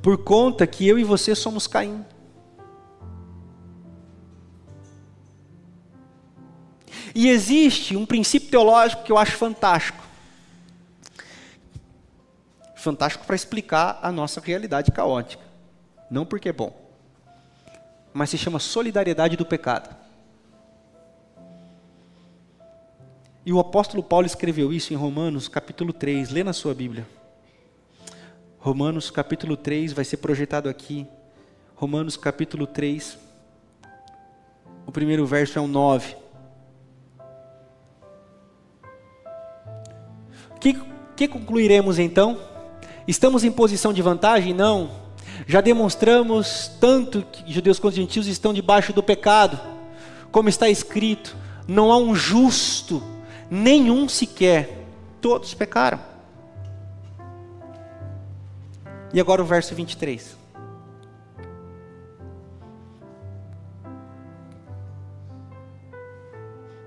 Por 0.01 0.19
conta 0.19 0.65
que 0.65 0.87
eu 0.87 0.97
e 0.97 1.03
você 1.03 1.35
somos 1.35 1.67
Caim. 1.67 2.05
E 7.13 7.29
existe 7.29 7.97
um 7.97 8.07
princípio 8.07 8.49
teológico 8.49 9.03
que 9.03 9.11
eu 9.11 9.19
acho 9.19 9.33
fantástico. 9.33 10.04
Fantástico 12.85 13.25
para 13.25 13.35
explicar 13.35 13.99
a 14.03 14.13
nossa 14.13 14.43
realidade 14.43 14.93
caótica. 14.93 15.43
Não 16.11 16.27
porque 16.27 16.51
é 16.51 16.53
bom, 16.53 16.71
mas 18.13 18.29
se 18.29 18.37
chama 18.37 18.59
solidariedade 18.59 19.39
do 19.39 19.47
pecado. 19.47 19.97
E 23.43 23.51
o 23.55 23.59
apóstolo 23.59 24.03
Paulo 24.03 24.27
escreveu 24.27 24.71
isso 24.71 24.93
em 24.93 24.97
Romanos, 24.97 25.49
capítulo 25.49 25.95
3. 25.95 26.29
Lê 26.29 26.45
na 26.45 26.53
sua 26.53 26.75
Bíblia. 26.75 27.07
Romanos, 28.59 29.11
capítulo 29.11 29.57
3, 29.57 29.95
vai 29.95 30.05
ser 30.05 30.19
projetado 30.19 30.69
aqui. 30.69 31.07
Romanos, 31.75 32.19
capítulo 32.19 32.67
3. 32.67 33.17
O 34.87 34.93
primeiro 34.93 35.25
verso 35.25 35.59
é 35.59 35.63
o 35.63 35.67
9. 35.67 36.17
O 40.51 40.61
que, 40.61 40.79
que 41.17 41.27
concluiremos 41.27 41.99
então? 41.99 42.53
Estamos 43.07 43.45
em 43.45 43.53
posição 43.53 43.93
de 43.93 44.01
vantagem? 44.01 44.55
Não. 44.55 44.91
Já 45.47 45.61
demonstramos 45.61 46.71
tanto 46.81 47.23
que 47.23 47.53
judeus 47.53 47.79
quanto 47.79 47.97
gentios 47.97 48.27
estão 48.27 48.53
debaixo 48.55 48.93
do 48.93 49.03
pecado. 49.03 49.61
Como 50.31 50.49
está 50.49 50.69
escrito, 50.69 51.37
não 51.69 51.93
há 51.93 51.99
um 51.99 52.15
justo 52.15 53.03
nenhum 53.51 54.09
sequer, 54.09 54.87
todos 55.21 55.55
pecaram. 55.55 56.01
E 59.13 59.21
agora 59.21 59.43
o 59.43 59.45
verso 59.45 59.75
23. 59.75 60.37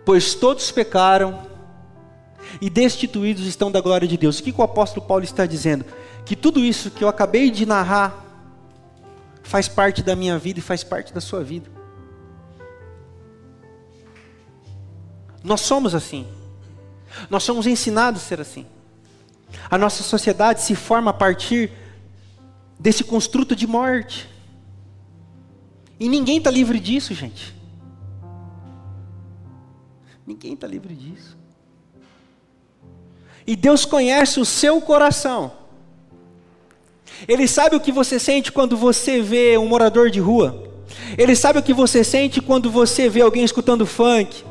Pois 0.03 0.33
todos 0.33 0.71
pecaram 0.71 1.45
e 2.61 2.69
destituídos 2.69 3.45
estão 3.45 3.71
da 3.71 3.81
glória 3.81 4.07
de 4.07 4.17
Deus. 4.17 4.39
O 4.39 4.43
que, 4.43 4.51
que 4.51 4.61
o 4.61 4.63
apóstolo 4.63 5.05
Paulo 5.05 5.23
está 5.23 5.45
dizendo? 5.45 5.85
Que 6.27 6.35
tudo 6.35 6.59
isso 6.59 6.91
que 6.91 7.03
eu 7.03 7.07
acabei 7.07 7.49
de 7.49 7.65
narrar 7.65 8.25
faz 9.41 9.69
parte 9.69 10.03
da 10.03 10.13
minha 10.13 10.37
vida 10.37 10.59
e 10.59 10.61
faz 10.61 10.83
parte 10.83 11.13
da 11.13 11.21
sua 11.21 11.41
vida. 11.41 11.71
Nós 15.41 15.61
somos 15.61 15.95
assim. 15.95 16.27
Nós 17.29 17.43
somos 17.43 17.65
ensinados 17.65 18.21
a 18.21 18.25
ser 18.25 18.41
assim. 18.41 18.65
A 19.69 19.77
nossa 19.77 20.03
sociedade 20.03 20.61
se 20.61 20.75
forma 20.75 21.11
a 21.11 21.13
partir 21.13 21.71
desse 22.77 23.05
construto 23.05 23.55
de 23.55 23.65
morte. 23.65 24.29
E 25.97 26.09
ninguém 26.09 26.39
está 26.39 26.51
livre 26.51 26.77
disso, 26.77 27.13
gente. 27.13 27.55
Ninguém 30.25 30.55
está 30.55 30.67
livre 30.67 30.93
disso. 30.93 31.37
E 33.47 33.55
Deus 33.55 33.85
conhece 33.85 34.41
o 34.41 34.45
seu 34.45 34.81
coração. 34.81 35.56
Ele 37.27 37.47
sabe 37.47 37.75
o 37.75 37.79
que 37.79 37.91
você 37.91 38.19
sente 38.19 38.51
quando 38.51 38.75
você 38.75 39.21
vê 39.21 39.57
um 39.57 39.67
morador 39.67 40.09
de 40.09 40.19
rua. 40.19 40.63
Ele 41.17 41.35
sabe 41.35 41.59
o 41.59 41.63
que 41.63 41.73
você 41.73 42.03
sente 42.03 42.41
quando 42.41 42.69
você 42.69 43.07
vê 43.07 43.21
alguém 43.21 43.43
escutando 43.43 43.85
funk. 43.85 44.43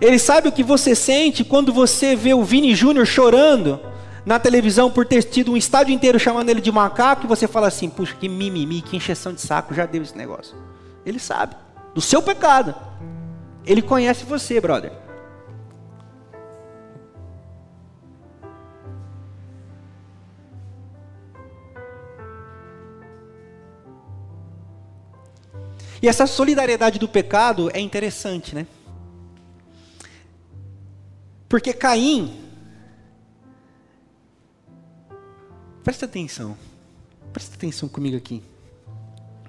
Ele 0.00 0.18
sabe 0.18 0.48
o 0.48 0.52
que 0.52 0.62
você 0.62 0.94
sente 0.94 1.44
quando 1.44 1.72
você 1.72 2.14
vê 2.14 2.34
o 2.34 2.44
Vini 2.44 2.74
Júnior 2.74 3.06
chorando 3.06 3.80
na 4.24 4.38
televisão 4.38 4.90
por 4.90 5.06
ter 5.06 5.22
tido 5.22 5.52
um 5.52 5.56
estádio 5.56 5.94
inteiro 5.94 6.18
chamando 6.18 6.50
ele 6.50 6.60
de 6.60 6.70
macaco 6.70 7.24
e 7.24 7.28
você 7.28 7.48
fala 7.48 7.68
assim: 7.68 7.88
puxa, 7.88 8.14
que 8.14 8.28
mimimi, 8.28 8.82
que 8.82 8.96
encheção 8.96 9.32
de 9.32 9.40
saco, 9.40 9.74
já 9.74 9.86
deu 9.86 10.02
esse 10.02 10.16
negócio. 10.16 10.54
Ele 11.04 11.18
sabe 11.18 11.56
do 11.94 12.00
seu 12.00 12.22
pecado. 12.22 12.74
Ele 13.66 13.82
conhece 13.82 14.24
você, 14.24 14.60
brother. 14.60 14.92
E 26.00 26.08
essa 26.08 26.26
solidariedade 26.26 26.98
do 26.98 27.08
pecado 27.08 27.70
é 27.74 27.80
interessante, 27.80 28.54
né? 28.54 28.66
Porque 31.48 31.72
Caim, 31.72 32.38
presta 35.82 36.04
atenção, 36.04 36.56
presta 37.32 37.56
atenção 37.56 37.88
comigo 37.88 38.16
aqui. 38.16 38.42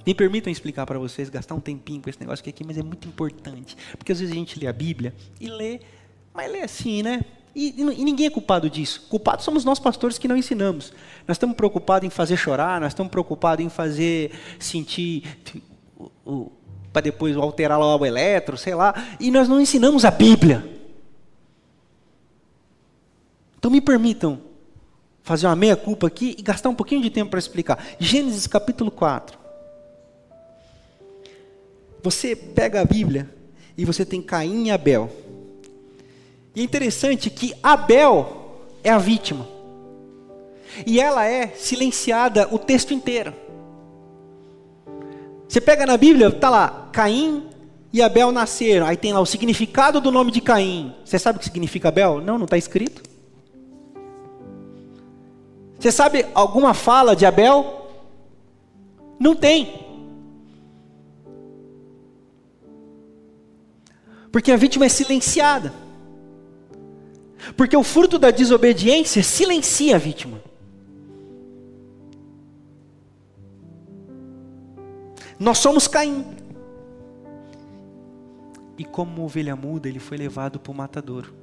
Me 0.05 0.15
permitam 0.15 0.51
explicar 0.51 0.85
para 0.85 0.97
vocês, 0.97 1.29
gastar 1.29 1.53
um 1.53 1.59
tempinho 1.59 2.01
com 2.01 2.09
esse 2.09 2.19
negócio 2.19 2.47
aqui, 2.47 2.63
mas 2.63 2.77
é 2.77 2.81
muito 2.81 3.07
importante. 3.07 3.77
Porque 3.97 4.11
às 4.11 4.19
vezes 4.19 4.33
a 4.33 4.37
gente 4.37 4.57
lê 4.57 4.65
a 4.65 4.73
Bíblia 4.73 5.13
e 5.39 5.49
lê, 5.49 5.81
mas 6.33 6.51
lê 6.51 6.61
assim, 6.61 7.03
né? 7.03 7.21
E, 7.53 7.81
e, 7.81 7.83
ninguém 7.83 8.27
é 8.27 8.29
culpado 8.29 8.69
disso. 8.69 9.05
Culpados 9.09 9.43
somos 9.43 9.65
nós 9.65 9.79
pastores 9.79 10.17
que 10.17 10.27
não 10.27 10.37
ensinamos. 10.37 10.93
Nós 11.27 11.35
estamos 11.35 11.55
preocupados 11.55 12.07
em 12.07 12.09
fazer 12.09 12.37
chorar, 12.37 12.79
nós 12.79 12.91
estamos 12.91 13.11
preocupados 13.11 13.65
em 13.65 13.69
fazer 13.69 14.31
sentir 14.57 15.23
o, 16.29 16.51
para 16.93 17.01
depois 17.01 17.35
alterar 17.35 17.79
lá 17.79 17.95
o 17.95 18.05
eletro, 18.05 18.57
sei 18.57 18.75
lá. 18.75 18.93
E 19.19 19.31
nós 19.31 19.47
não 19.47 19.59
ensinamos 19.59 20.05
a 20.05 20.11
Bíblia. 20.11 20.67
Então 23.57 23.69
me 23.69 23.81
permitam 23.81 24.39
fazer 25.23 25.47
uma 25.47 25.55
meia-culpa 25.55 26.07
aqui 26.07 26.35
e 26.37 26.41
gastar 26.41 26.69
um 26.69 26.75
pouquinho 26.75 27.01
de 27.01 27.09
tempo 27.09 27.29
para 27.29 27.39
explicar. 27.39 27.83
Gênesis 27.99 28.47
capítulo 28.47 28.89
4. 28.89 29.37
Você 32.01 32.35
pega 32.35 32.81
a 32.81 32.85
Bíblia 32.85 33.29
e 33.77 33.83
você 33.83 34.05
tem 34.05 34.21
Caim 34.21 34.67
e 34.67 34.71
Abel. 34.71 35.09
E 36.55 36.61
é 36.61 36.63
interessante 36.63 37.29
que 37.29 37.53
Abel 37.61 38.61
é 38.83 38.89
a 38.89 38.97
vítima. 38.97 39.47
E 40.85 40.99
ela 40.99 41.25
é 41.25 41.47
silenciada 41.47 42.47
o 42.51 42.57
texto 42.57 42.93
inteiro. 42.93 43.33
Você 45.49 45.59
pega 45.59 45.83
na 45.83 45.97
Bíblia, 45.97 46.27
está 46.27 46.47
lá, 46.47 46.89
Caim 46.93 47.49
e 47.91 48.03
Abel 48.03 48.31
nasceram. 48.31 48.85
Aí 48.85 48.95
tem 48.95 49.11
lá 49.11 49.19
o 49.19 49.25
significado 49.25 49.99
do 49.99 50.11
nome 50.11 50.31
de 50.31 50.41
Caim. 50.41 50.93
Você 51.03 51.17
sabe 51.17 51.37
o 51.37 51.39
que 51.39 51.45
significa 51.45 51.87
Abel? 51.87 52.21
Não, 52.21 52.37
não 52.37 52.45
está 52.45 52.55
escrito. 52.55 53.01
Você 55.79 55.91
sabe 55.91 56.23
alguma 56.35 56.75
fala 56.75 57.15
de 57.15 57.25
Abel? 57.25 57.87
Não 59.19 59.35
tem. 59.35 59.87
Porque 64.31 64.51
a 64.51 64.55
vítima 64.55 64.85
é 64.85 64.89
silenciada. 64.89 65.73
Porque 67.57 67.75
o 67.75 67.83
fruto 67.83 68.19
da 68.19 68.29
desobediência 68.29 69.23
silencia 69.23 69.95
a 69.95 69.99
vítima. 69.99 70.48
Nós 75.39 75.57
somos 75.59 75.87
Caim. 75.87 76.25
E 78.77 78.83
como 78.83 79.23
ovelha 79.23 79.55
muda, 79.55 79.87
ele 79.87 79.99
foi 79.99 80.17
levado 80.17 80.59
para 80.59 80.71
o 80.71 80.75
matadouro. 80.75 81.33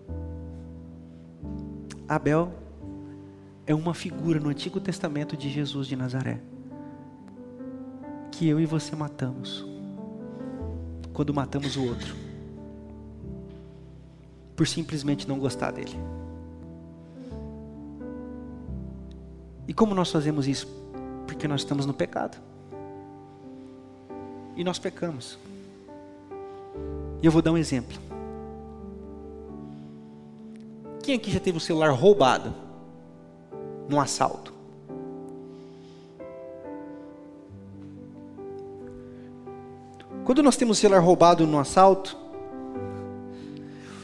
Abel 2.07 2.53
é 3.67 3.75
uma 3.75 3.95
figura 3.95 4.39
no 4.39 4.51
Antigo 4.51 4.79
Testamento 4.79 5.37
de 5.37 5.49
Jesus 5.49 5.87
de 5.87 5.97
Nazaré. 5.97 6.41
Que 8.31 8.47
eu 8.47 8.61
e 8.61 8.67
você 8.67 8.95
matamos. 8.95 9.67
Quando 11.13 11.33
matamos 11.33 11.77
o 11.77 11.85
outro. 11.87 12.15
Por 14.55 14.67
simplesmente 14.67 15.27
não 15.27 15.39
gostar 15.39 15.71
dele. 15.71 15.99
E 19.67 19.75
como 19.75 19.95
nós 19.95 20.13
fazemos 20.13 20.47
isso? 20.47 20.69
Porque 21.27 21.49
nós 21.49 21.63
estamos 21.63 21.87
no 21.87 21.95
pecado. 21.95 22.46
E 24.57 24.65
nós 24.65 24.79
pecamos. 24.79 25.39
E 27.23 27.27
eu 27.27 27.31
vou 27.31 27.43
dar 27.43 27.53
um 27.53 27.59
exemplo. 27.59 27.97
Quem 31.03 31.15
aqui 31.15 31.31
já 31.31 31.39
teve 31.39 31.59
o 31.59 31.61
celular 31.61 31.91
roubado? 31.91 32.67
num 33.89 34.01
assalto. 34.01 34.55
Quando 40.25 40.43
nós 40.43 40.57
temos 40.57 40.79
o 40.79 40.81
celular 40.81 41.01
roubado 41.01 41.47
no 41.47 41.59
assalto, 41.59 42.17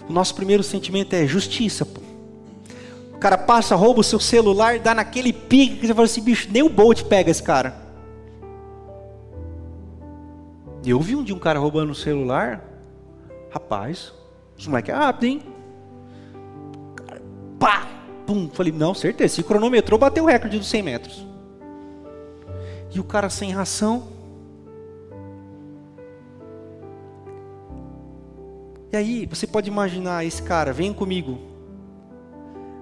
o 0.09 0.13
nosso 0.13 0.35
primeiro 0.35 0.63
sentimento 0.63 1.15
é 1.15 1.27
justiça. 1.27 1.85
Pô. 1.85 2.01
O 3.15 3.19
cara 3.19 3.37
passa, 3.37 3.75
rouba 3.75 4.01
o 4.01 4.05
seu 4.05 4.21
celular, 4.21 4.79
dá 4.79 4.95
naquele 4.95 5.33
pique 5.33 5.77
que 5.77 5.87
você 5.87 5.95
fala 5.95 6.07
assim, 6.07 6.23
bicho, 6.23 6.49
nem 6.51 6.63
o 6.63 6.69
Bolt 6.69 7.05
pega 7.05 7.31
esse 7.31 7.43
cara. 7.43 7.75
Eu 10.85 11.01
vi 11.01 11.15
um 11.15 11.23
de 11.23 11.33
um 11.33 11.39
cara 11.39 11.59
roubando 11.59 11.93
o 11.93 11.95
celular, 11.95 12.65
rapaz, 13.51 14.13
os 14.59 14.67
moleques 14.67 14.93
é 14.93 14.97
rápido, 14.97 15.25
hein? 15.25 15.43
Pá! 17.59 17.87
Pum, 18.27 18.49
falei, 18.53 18.73
não, 18.73 18.95
certeza. 18.95 19.35
Se 19.35 19.43
cronometrou, 19.43 19.99
bateu 19.99 20.25
o 20.25 20.27
recorde 20.27 20.59
dos 20.59 20.69
100 20.69 20.83
metros. 20.83 21.27
E 22.93 23.01
o 23.01 23.05
cara 23.05 23.31
sem 23.31 23.53
ração. 23.53 24.09
E 28.93 28.97
aí, 28.97 29.27
você 29.27 29.47
pode 29.47 29.69
imaginar 29.69 30.25
esse 30.25 30.43
cara, 30.43 30.73
vem 30.73 30.93
comigo. 30.93 31.39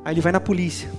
Aí 0.04 0.14
ele 0.14 0.20
vai 0.20 0.32
na 0.32 0.40
polícia. 0.40 0.90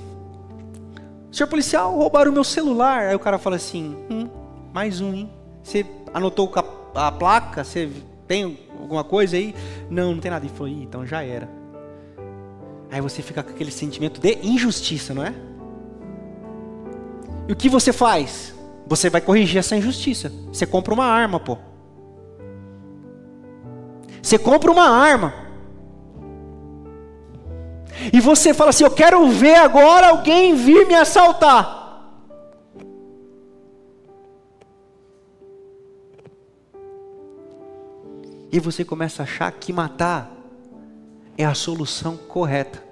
Senhor 1.32 1.48
policial, 1.48 1.96
roubaram 1.96 2.32
o 2.32 2.34
meu 2.34 2.44
celular. 2.44 3.08
Aí 3.08 3.16
o 3.16 3.20
cara 3.20 3.38
fala 3.38 3.56
assim: 3.56 3.96
hum, 4.10 4.30
mais 4.74 5.02
um, 5.02 5.14
hein? 5.14 5.30
Você 5.64 5.86
anotou 6.14 6.48
a 6.94 7.12
placa? 7.12 7.64
Você 7.64 7.90
tem 8.28 8.60
alguma 8.80 9.04
coisa 9.04 9.36
aí? 9.36 9.56
Não, 9.90 10.14
não 10.14 10.22
tem 10.22 10.32
nada. 10.32 10.46
Ele 10.46 10.54
falou: 10.54 10.68
então 10.68 11.06
já 11.06 11.24
era. 11.24 11.50
Aí 12.92 13.00
você 13.00 13.22
fica 13.22 13.42
com 13.42 13.52
aquele 13.52 13.72
sentimento 13.72 14.20
de 14.20 14.38
injustiça, 14.44 15.14
não 15.14 15.24
é? 15.24 15.34
E 17.48 17.54
o 17.54 17.56
que 17.56 17.70
você 17.70 17.94
faz? 17.94 18.54
Você 18.86 19.10
vai 19.10 19.22
corrigir 19.22 19.60
essa 19.60 19.76
injustiça. 19.76 20.32
Você 20.52 20.66
compra 20.66 20.94
uma 20.94 21.06
arma, 21.06 21.40
pô. 21.40 21.58
Você 24.22 24.38
compra 24.38 24.72
uma 24.72 24.90
arma. 24.90 25.34
E 28.12 28.20
você 28.20 28.54
fala 28.54 28.70
assim: 28.70 28.84
Eu 28.84 28.92
quero 28.92 29.28
ver 29.30 29.56
agora 29.56 30.10
alguém 30.10 30.56
vir 30.56 30.88
me 30.88 30.96
assaltar. 30.96 31.81
E 38.52 38.60
você 38.60 38.84
começa 38.84 39.22
a 39.22 39.26
achar 39.26 39.52
que 39.52 39.72
matar 39.72 40.30
é 41.38 41.46
a 41.46 41.54
solução 41.54 42.18
correta. 42.18 42.84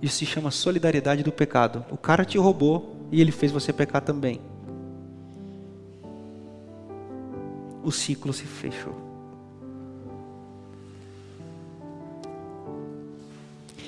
Isso 0.00 0.18
se 0.18 0.26
chama 0.26 0.50
solidariedade 0.50 1.22
do 1.22 1.32
pecado. 1.32 1.84
O 1.90 1.96
cara 1.96 2.24
te 2.24 2.38
roubou 2.38 2.96
e 3.10 3.20
ele 3.20 3.32
fez 3.32 3.50
você 3.50 3.72
pecar 3.72 4.02
também. 4.02 4.40
O 7.82 7.90
ciclo 7.90 8.32
se 8.32 8.44
fechou. 8.44 8.94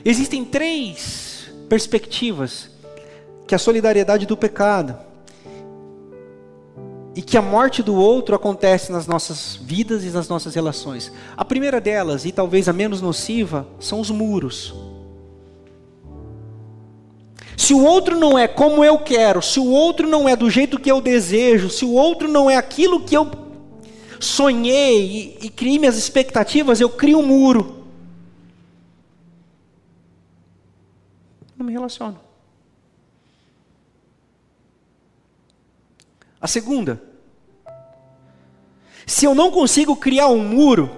Existem 0.05 0.45
três 0.45 1.53
perspectivas 1.69 2.71
que 3.47 3.55
a 3.55 3.59
solidariedade 3.59 4.27
do 4.27 4.37
pecado 4.37 5.08
e 7.19 7.21
que 7.21 7.37
a 7.37 7.43
morte 7.43 7.83
do 7.83 7.97
outro 7.97 8.37
acontece 8.37 8.93
nas 8.93 9.09
nossas 9.09 9.59
vidas 9.61 10.05
e 10.05 10.11
nas 10.11 10.29
nossas 10.29 10.55
relações. 10.55 11.11
A 11.37 11.45
primeira 11.45 11.81
delas, 11.81 12.25
e 12.25 12.31
talvez 12.31 12.69
a 12.69 12.73
menos 12.73 13.03
nociva, 13.03 13.67
são 13.81 13.99
os 13.99 14.09
muros. 14.09 14.73
Se 17.57 17.75
o 17.75 17.83
outro 17.83 18.17
não 18.17 18.39
é 18.39 18.47
como 18.47 18.85
eu 18.85 19.01
quero, 19.01 19.43
se 19.43 19.59
o 19.59 19.67
outro 19.67 20.09
não 20.09 20.29
é 20.29 20.37
do 20.37 20.49
jeito 20.49 20.79
que 20.79 20.89
eu 20.89 21.01
desejo, 21.01 21.69
se 21.69 21.85
o 21.85 21.91
outro 21.91 22.29
não 22.29 22.49
é 22.49 22.55
aquilo 22.55 23.01
que 23.01 23.17
eu 23.17 23.29
sonhei 24.21 25.37
e, 25.41 25.47
e 25.47 25.51
criei 25.51 25.77
minhas 25.77 25.99
expectativas, 25.99 26.81
eu 26.81 26.89
crio 26.89 27.19
um 27.19 27.27
muro. 27.27 27.85
Não 31.57 31.67
me 31.67 31.73
relaciono. 31.73 32.21
A 36.41 36.47
segunda, 36.47 37.08
se 39.09 39.25
eu 39.25 39.35
não 39.35 39.51
consigo 39.51 39.97
criar 39.97 40.29
um 40.29 40.45
muro, 40.45 40.91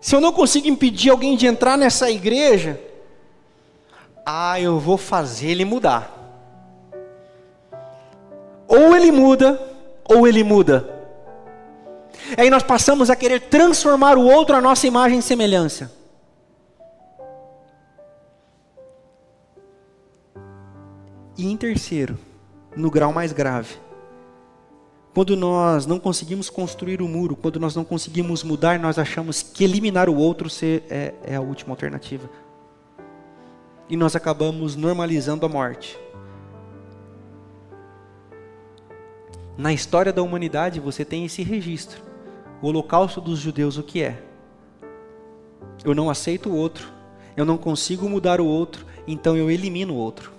se 0.00 0.16
eu 0.16 0.20
não 0.20 0.32
consigo 0.32 0.66
impedir 0.66 1.08
alguém 1.08 1.36
de 1.36 1.46
entrar 1.46 1.78
nessa 1.78 2.10
igreja, 2.10 2.80
ah, 4.26 4.60
eu 4.60 4.80
vou 4.80 4.98
fazer 4.98 5.50
ele 5.50 5.64
mudar. 5.64 6.12
Ou 8.66 8.96
ele 8.96 9.12
muda, 9.12 9.60
ou 10.04 10.26
ele 10.26 10.42
muda. 10.42 10.92
Aí 12.36 12.50
nós 12.50 12.64
passamos 12.64 13.10
a 13.10 13.16
querer 13.16 13.42
transformar 13.42 14.18
o 14.18 14.26
outro 14.26 14.56
à 14.56 14.60
nossa 14.60 14.88
imagem 14.88 15.20
e 15.20 15.22
semelhança. 15.22 15.92
E 21.38 21.46
em 21.46 21.56
terceiro, 21.56 22.18
no 22.76 22.90
grau 22.90 23.12
mais 23.12 23.32
grave, 23.32 23.78
quando 25.14 25.36
nós 25.36 25.86
não 25.86 25.98
conseguimos 25.98 26.48
construir 26.48 27.02
o 27.02 27.08
muro, 27.08 27.34
quando 27.34 27.58
nós 27.58 27.74
não 27.74 27.84
conseguimos 27.84 28.44
mudar, 28.44 28.78
nós 28.78 28.98
achamos 28.98 29.42
que 29.42 29.64
eliminar 29.64 30.08
o 30.08 30.16
outro 30.16 30.48
é, 30.62 31.14
é 31.24 31.34
a 31.34 31.40
última 31.40 31.72
alternativa 31.72 32.28
e 33.90 33.96
nós 33.96 34.14
acabamos 34.14 34.76
normalizando 34.76 35.44
a 35.44 35.48
morte. 35.48 35.98
Na 39.58 39.72
história 39.72 40.12
da 40.12 40.22
humanidade 40.22 40.78
você 40.78 41.04
tem 41.04 41.24
esse 41.24 41.42
registro. 41.42 42.00
O 42.62 42.68
holocausto 42.68 43.20
dos 43.20 43.40
judeus 43.40 43.76
o 43.76 43.82
que 43.82 44.02
é? 44.02 44.22
Eu 45.84 45.94
não 45.94 46.08
aceito 46.08 46.50
o 46.50 46.56
outro, 46.56 46.88
eu 47.36 47.44
não 47.44 47.58
consigo 47.58 48.08
mudar 48.08 48.40
o 48.40 48.46
outro, 48.46 48.86
então 49.08 49.36
eu 49.36 49.50
elimino 49.50 49.94
o 49.94 49.96
outro. 49.96 50.32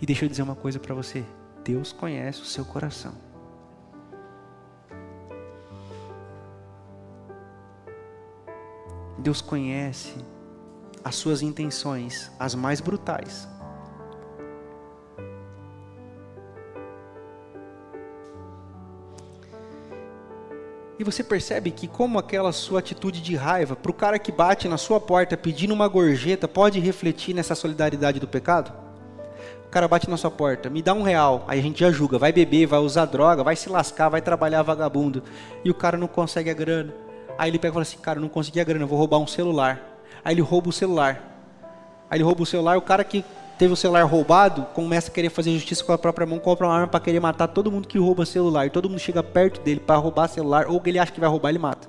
E 0.00 0.06
deixa 0.06 0.24
eu 0.24 0.28
dizer 0.28 0.42
uma 0.42 0.56
coisa 0.56 0.78
para 0.78 0.94
você: 0.94 1.24
Deus 1.62 1.92
conhece 1.92 2.40
o 2.40 2.46
seu 2.46 2.64
coração. 2.64 3.12
Deus 9.18 9.42
conhece 9.42 10.14
as 11.04 11.14
suas 11.14 11.42
intenções, 11.42 12.30
as 12.38 12.54
mais 12.54 12.80
brutais. 12.80 13.46
E 20.98 21.04
você 21.04 21.24
percebe 21.24 21.70
que, 21.70 21.88
como 21.88 22.18
aquela 22.18 22.52
sua 22.52 22.80
atitude 22.80 23.22
de 23.22 23.34
raiva, 23.34 23.74
para 23.74 23.90
o 23.90 23.94
cara 23.94 24.18
que 24.18 24.30
bate 24.30 24.68
na 24.68 24.76
sua 24.76 25.00
porta 25.00 25.34
pedindo 25.34 25.72
uma 25.72 25.88
gorjeta, 25.88 26.46
pode 26.46 26.78
refletir 26.78 27.34
nessa 27.34 27.54
solidariedade 27.54 28.20
do 28.20 28.28
pecado? 28.28 28.89
O 29.70 29.72
cara 29.72 29.86
bate 29.86 30.10
na 30.10 30.16
sua 30.16 30.32
porta, 30.32 30.68
me 30.68 30.82
dá 30.82 30.92
um 30.92 31.02
real, 31.02 31.44
aí 31.46 31.60
a 31.60 31.62
gente 31.62 31.78
já 31.78 31.92
julga, 31.92 32.18
vai 32.18 32.32
beber, 32.32 32.66
vai 32.66 32.80
usar 32.80 33.04
droga, 33.04 33.44
vai 33.44 33.54
se 33.54 33.68
lascar, 33.68 34.08
vai 34.08 34.20
trabalhar 34.20 34.62
vagabundo, 34.62 35.22
e 35.64 35.70
o 35.70 35.74
cara 35.74 35.96
não 35.96 36.08
consegue 36.08 36.50
a 36.50 36.52
grana. 36.52 36.92
Aí 37.38 37.48
ele 37.48 37.56
pega 37.56 37.70
e 37.70 37.74
fala 37.74 37.82
assim, 37.82 37.98
cara, 37.98 38.18
não 38.18 38.28
consegui 38.28 38.58
a 38.58 38.64
grana, 38.64 38.84
vou 38.84 38.98
roubar 38.98 39.18
um 39.18 39.28
celular. 39.28 39.80
Aí 40.24 40.34
ele 40.34 40.40
rouba 40.40 40.70
o 40.70 40.72
celular. 40.72 41.22
Aí 42.10 42.16
ele 42.16 42.24
rouba 42.24 42.42
o 42.42 42.46
celular, 42.46 42.76
o 42.78 42.82
cara 42.82 43.04
que 43.04 43.24
teve 43.56 43.72
o 43.72 43.76
celular 43.76 44.02
roubado 44.02 44.66
começa 44.74 45.08
a 45.08 45.14
querer 45.14 45.30
fazer 45.30 45.52
justiça 45.52 45.84
com 45.84 45.92
a 45.92 45.98
própria 45.98 46.26
mão, 46.26 46.40
compra 46.40 46.66
uma 46.66 46.74
arma 46.74 46.88
para 46.88 46.98
querer 46.98 47.20
matar 47.20 47.46
todo 47.46 47.70
mundo 47.70 47.86
que 47.86 47.96
rouba 47.96 48.26
celular. 48.26 48.66
E 48.66 48.70
todo 48.70 48.90
mundo 48.90 48.98
chega 48.98 49.22
perto 49.22 49.60
dele 49.60 49.78
para 49.78 49.94
roubar 49.94 50.26
celular, 50.26 50.66
ou 50.66 50.82
ele 50.84 50.98
acha 50.98 51.12
que 51.12 51.20
vai 51.20 51.28
roubar, 51.28 51.50
ele 51.50 51.60
mata. 51.60 51.86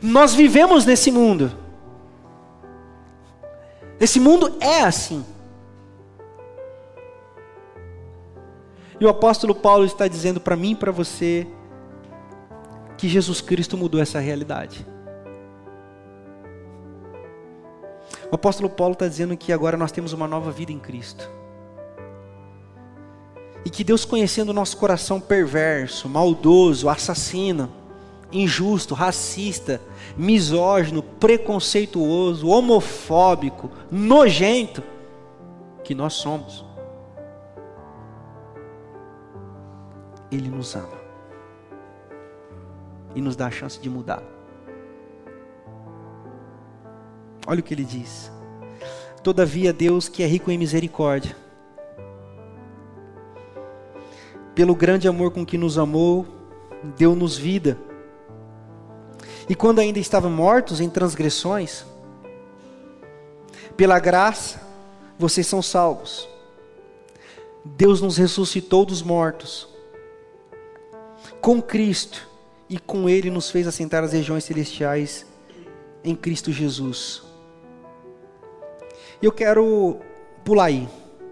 Nós 0.00 0.34
vivemos 0.34 0.86
nesse 0.86 1.12
mundo. 1.12 1.65
Esse 3.98 4.20
mundo 4.20 4.56
é 4.60 4.82
assim. 4.82 5.24
E 8.98 9.04
o 9.04 9.08
apóstolo 9.08 9.54
Paulo 9.54 9.84
está 9.84 10.08
dizendo 10.08 10.40
para 10.40 10.56
mim 10.56 10.72
e 10.72 10.76
para 10.76 10.92
você 10.92 11.46
que 12.96 13.08
Jesus 13.08 13.40
Cristo 13.40 13.76
mudou 13.76 14.00
essa 14.00 14.18
realidade. 14.18 14.86
O 18.30 18.34
apóstolo 18.34 18.68
Paulo 18.68 18.94
está 18.94 19.06
dizendo 19.06 19.36
que 19.36 19.52
agora 19.52 19.76
nós 19.76 19.92
temos 19.92 20.12
uma 20.12 20.26
nova 20.26 20.50
vida 20.50 20.72
em 20.72 20.78
Cristo. 20.78 21.28
E 23.64 23.70
que 23.70 23.84
Deus, 23.84 24.04
conhecendo 24.04 24.50
o 24.50 24.54
nosso 24.54 24.76
coração 24.76 25.20
perverso, 25.20 26.08
maldoso, 26.08 26.88
assassino, 26.88 27.70
injusto, 28.32 28.94
racista, 28.94 29.80
misógino, 30.16 31.02
preconceituoso, 31.02 32.48
homofóbico, 32.48 33.70
nojento, 33.90 34.82
que 35.84 35.94
nós 35.94 36.14
somos, 36.14 36.64
Ele 40.30 40.48
nos 40.48 40.74
ama 40.74 41.06
e 43.14 43.20
nos 43.20 43.36
dá 43.36 43.46
a 43.46 43.50
chance 43.50 43.80
de 43.80 43.88
mudar. 43.88 44.22
Olha 47.46 47.60
o 47.60 47.62
que 47.62 47.72
ele 47.72 47.84
diz. 47.84 48.30
Todavia, 49.22 49.72
Deus, 49.72 50.08
que 50.08 50.22
é 50.22 50.26
rico 50.26 50.50
em 50.50 50.58
misericórdia, 50.58 51.34
pelo 54.54 54.74
grande 54.74 55.06
amor 55.06 55.30
com 55.30 55.46
que 55.46 55.56
nos 55.56 55.78
amou, 55.78 56.26
deu-nos 56.96 57.36
vida. 57.36 57.78
E 59.48 59.54
quando 59.54 59.78
ainda 59.78 59.98
estávamos 59.98 60.36
mortos 60.36 60.80
em 60.80 60.90
transgressões, 60.90 61.84
pela 63.76 63.98
graça, 63.98 64.60
vocês 65.18 65.46
são 65.46 65.62
salvos. 65.62 66.28
Deus 67.64 68.00
nos 68.00 68.16
ressuscitou 68.16 68.84
dos 68.84 69.02
mortos 69.02 69.68
com 71.40 71.60
Cristo 71.60 72.28
e 72.68 72.78
com 72.78 73.08
Ele 73.08 73.30
nos 73.30 73.50
fez 73.50 73.66
assentar 73.66 74.02
as 74.02 74.12
regiões 74.12 74.44
celestiais 74.44 75.26
em 76.02 76.14
Cristo 76.14 76.50
Jesus. 76.50 77.22
E 79.20 79.26
eu 79.26 79.32
quero 79.32 80.00
pular 80.44 80.66
aí, 80.66 80.88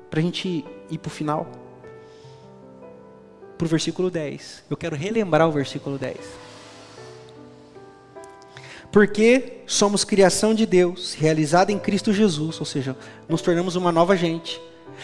para 0.09 0.21
a 0.21 0.23
gente 0.23 0.65
ir 0.91 0.99
para 0.99 1.09
o 1.09 1.13
final. 1.13 1.47
Para 3.59 3.65
o 3.65 3.69
versículo 3.69 4.11
10. 4.11 4.65
Eu 4.71 4.77
quero 4.77 4.97
relembrar 4.97 5.49
o 5.49 5.53
versículo 5.53 5.99
10. 5.99 6.44
Porque 8.95 9.63
somos 9.67 10.05
criação 10.05 10.55
de 10.55 10.65
Deus, 10.65 11.15
realizada 11.15 11.73
em 11.73 11.81
Cristo 11.81 12.13
Jesus, 12.13 12.61
ou 12.61 12.65
seja, 12.65 12.97
nos 13.29 13.43
tornamos 13.43 13.75
uma 13.75 13.91
nova 13.91 14.17
gente. 14.17 14.63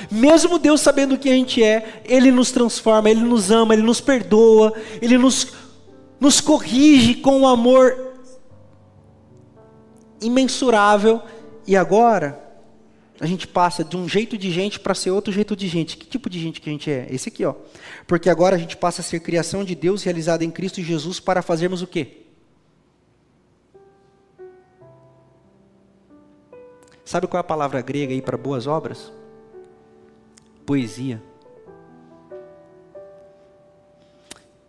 Mesmo 0.08 0.60
Deus 0.60 0.80
sabendo 0.80 1.16
o 1.16 1.18
que 1.18 1.28
a 1.28 1.32
gente 1.32 1.60
é, 1.60 2.00
Ele 2.04 2.30
nos 2.30 2.52
transforma, 2.52 3.10
Ele 3.10 3.22
nos 3.22 3.50
ama, 3.50 3.74
Ele 3.74 3.82
nos 3.82 4.00
perdoa, 4.00 4.72
Ele 5.02 5.18
nos, 5.18 5.54
nos 6.20 6.40
corrige 6.40 7.16
com 7.16 7.40
um 7.40 7.48
amor 7.48 8.14
imensurável. 10.20 11.20
E 11.66 11.76
agora, 11.76 12.40
a 13.18 13.26
gente 13.26 13.48
passa 13.48 13.82
de 13.82 13.96
um 13.96 14.08
jeito 14.08 14.38
de 14.38 14.52
gente 14.52 14.78
para 14.78 14.94
ser 14.94 15.10
outro 15.10 15.32
jeito 15.32 15.56
de 15.56 15.66
gente. 15.66 15.96
Que 15.96 16.06
tipo 16.06 16.30
de 16.30 16.38
gente 16.38 16.60
que 16.60 16.70
a 16.70 16.72
gente 16.72 16.88
é? 16.88 17.08
Esse 17.10 17.28
aqui, 17.28 17.44
ó. 17.44 17.56
Porque 18.06 18.30
agora 18.30 18.54
a 18.54 18.58
gente 18.58 18.76
passa 18.76 19.00
a 19.00 19.04
ser 19.04 19.18
criação 19.18 19.64
de 19.64 19.74
Deus 19.74 20.04
realizada 20.04 20.44
em 20.44 20.50
Cristo 20.52 20.80
Jesus 20.80 21.18
para 21.18 21.42
fazermos 21.42 21.82
o 21.82 21.88
quê? 21.88 22.29
Sabe 27.10 27.26
qual 27.26 27.38
é 27.38 27.40
a 27.40 27.42
palavra 27.42 27.80
grega 27.80 28.12
aí 28.12 28.22
para 28.22 28.36
boas 28.38 28.68
obras? 28.68 29.12
Poesia. 30.64 31.20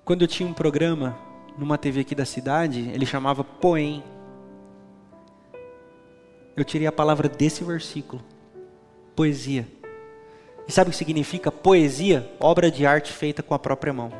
Quando 0.04 0.24
eu 0.24 0.28
tinha 0.28 0.50
um 0.50 0.54
programa 0.54 1.16
numa 1.56 1.78
TV 1.78 2.00
aqui 2.00 2.16
da 2.16 2.26
cidade, 2.26 2.90
ele 2.90 3.06
chamava 3.06 3.44
Poem. 3.44 4.04
Eu 6.58 6.66
tirei 6.66 6.88
a 6.88 6.92
palavra 6.92 7.30
desse 7.30 7.64
versículo 7.64 8.24
poesia. 9.16 9.68
E 10.68 10.72
sabe 10.72 10.90
o 10.90 10.92
que 10.92 10.98
significa 10.98 11.52
poesia? 11.52 12.28
Obra 12.40 12.72
de 12.72 12.88
arte 12.88 13.14
feita 13.14 13.44
com 13.44 13.54
a 13.54 13.60
própria 13.60 13.94
mão. 13.94 14.12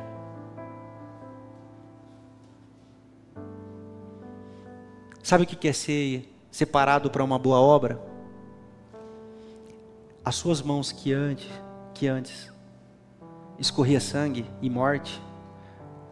Sabe 5.24 5.42
o 5.42 5.46
que 5.48 5.66
é 5.66 5.72
ser 5.72 6.32
separado 6.52 7.10
para 7.10 7.24
uma 7.24 7.36
boa 7.36 7.60
obra? 7.60 8.11
As 10.24 10.34
suas 10.34 10.62
mãos 10.62 10.92
que 10.92 11.12
antes, 11.12 11.50
que 11.94 12.06
antes 12.06 12.52
escorria 13.58 14.00
sangue 14.00 14.46
e 14.60 14.70
morte, 14.70 15.20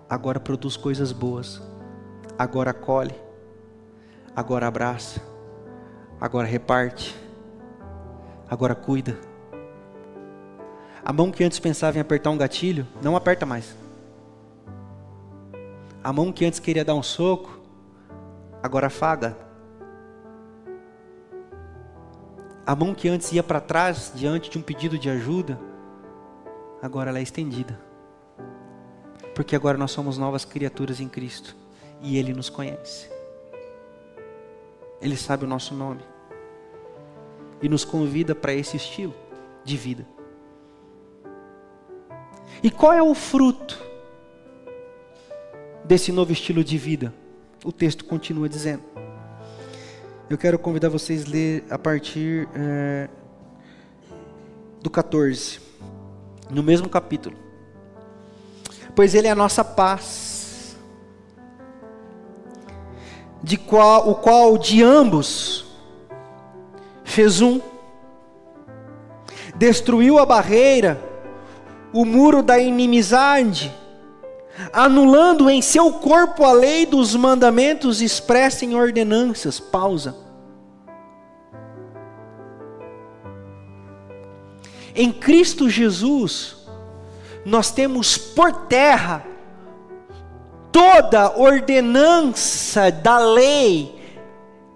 agora 0.09 0.41
produz 0.41 0.77
coisas 0.77 1.13
boas. 1.13 1.61
Agora 2.39 2.71
acolhe, 2.71 3.15
agora 4.35 4.67
abraça, 4.67 5.21
agora 6.21 6.47
reparte 6.47 7.15
agora 8.51 8.75
cuida. 8.75 9.17
A 11.05 11.13
mão 11.13 11.31
que 11.31 11.45
antes 11.45 11.61
pensava 11.61 11.97
em 11.97 12.01
apertar 12.01 12.31
um 12.31 12.37
gatilho, 12.37 12.87
não 13.01 13.15
aperta 13.15 13.47
mais. 13.47 13.77
A 16.03 16.13
mão 16.13 16.33
que 16.33 16.45
antes 16.45 16.59
queria 16.59 16.85
dar 16.85 16.95
um 16.95 17.03
soco, 17.03 17.61
agora 18.61 18.89
afaga. 18.89 19.37
A 22.71 22.77
mão 22.77 22.95
que 22.95 23.09
antes 23.09 23.33
ia 23.33 23.43
para 23.43 23.61
trás 23.61 24.13
diante 24.15 24.49
de 24.49 24.57
um 24.57 24.63
pedido 24.63 24.97
de 24.97 25.11
ajuda, 25.11 25.59
agora 26.81 27.11
ela 27.11 27.19
é 27.19 27.23
estendida. 27.23 27.77
Porque 29.35 29.57
agora 29.57 29.77
nós 29.77 29.91
somos 29.91 30.17
novas 30.17 30.45
criaturas 30.45 31.01
em 31.01 31.09
Cristo 31.09 31.57
e 32.01 32.17
Ele 32.17 32.33
nos 32.33 32.49
conhece. 32.49 33.11
Ele 35.03 35.17
sabe 35.17 35.45
o 35.45 35.49
nosso 35.49 35.75
nome 35.75 36.01
e 37.61 37.69
nos 37.69 37.85
convida 37.85 38.37
para 38.37 38.55
esse 38.55 38.77
estilo 38.77 39.17
de 39.65 39.77
vida. 39.77 40.07
E 42.63 42.71
qual 42.71 42.93
é 42.93 43.03
o 43.03 43.17
fruto 43.17 43.83
desse 45.85 46.13
novo 46.13 46.31
estilo 46.31 46.63
de 46.63 46.79
vida? 46.79 47.13
O 47.65 47.73
texto 47.73 48.05
continua 48.05 48.49
dizendo. 48.49 48.85
Eu 50.31 50.39
quero 50.39 50.61
convidar 50.61 50.89
vocês 50.89 51.27
a 51.27 51.29
ler 51.29 51.65
a 51.69 51.77
partir 51.77 52.49
é, 52.55 53.09
do 54.81 54.89
14, 54.89 55.59
no 56.49 56.63
mesmo 56.63 56.89
capítulo. 56.89 57.37
Pois 58.95 59.13
ele 59.17 59.27
é 59.27 59.31
a 59.33 59.35
nossa 59.35 59.65
paz, 59.65 60.77
de 63.43 63.57
qual, 63.57 64.09
o 64.09 64.15
qual 64.15 64.57
de 64.57 64.85
ambos 64.85 65.67
fez 67.03 67.41
um, 67.41 67.61
destruiu 69.57 70.17
a 70.17 70.25
barreira, 70.25 71.03
o 71.93 72.05
muro 72.05 72.41
da 72.41 72.57
inimizade, 72.57 73.77
anulando 74.73 75.51
em 75.51 75.61
seu 75.61 75.93
corpo 75.95 76.45
a 76.45 76.53
lei 76.53 76.87
dos 76.87 77.17
mandamentos 77.17 78.01
expressa 78.01 78.65
em 78.65 78.77
ordenanças. 78.77 79.59
Pausa. 79.59 80.20
Em 85.01 85.11
Cristo 85.11 85.67
Jesus, 85.67 86.59
nós 87.43 87.71
temos 87.71 88.19
por 88.19 88.53
terra 88.67 89.25
toda 90.71 91.39
ordenança 91.39 92.93
da 92.93 93.17
lei 93.17 93.99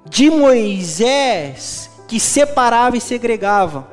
de 0.09 0.31
Moisés 0.31 1.91
que 2.09 2.19
separava 2.19 2.97
e 2.97 3.03
segregava. 3.03 3.87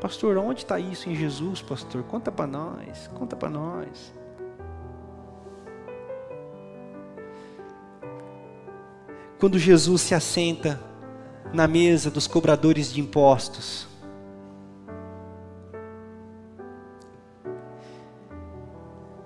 Pastor, 0.00 0.36
onde 0.36 0.64
está 0.64 0.80
isso 0.80 1.08
em 1.08 1.14
Jesus, 1.14 1.62
pastor? 1.62 2.02
Conta 2.02 2.32
para 2.32 2.48
nós, 2.48 3.08
conta 3.14 3.36
para 3.36 3.48
nós. 3.48 4.12
Quando 9.38 9.60
Jesus 9.60 10.02
se 10.02 10.12
assenta 10.12 10.80
na 11.52 11.68
mesa 11.68 12.10
dos 12.10 12.26
cobradores 12.26 12.92
de 12.92 13.00
impostos, 13.00 13.87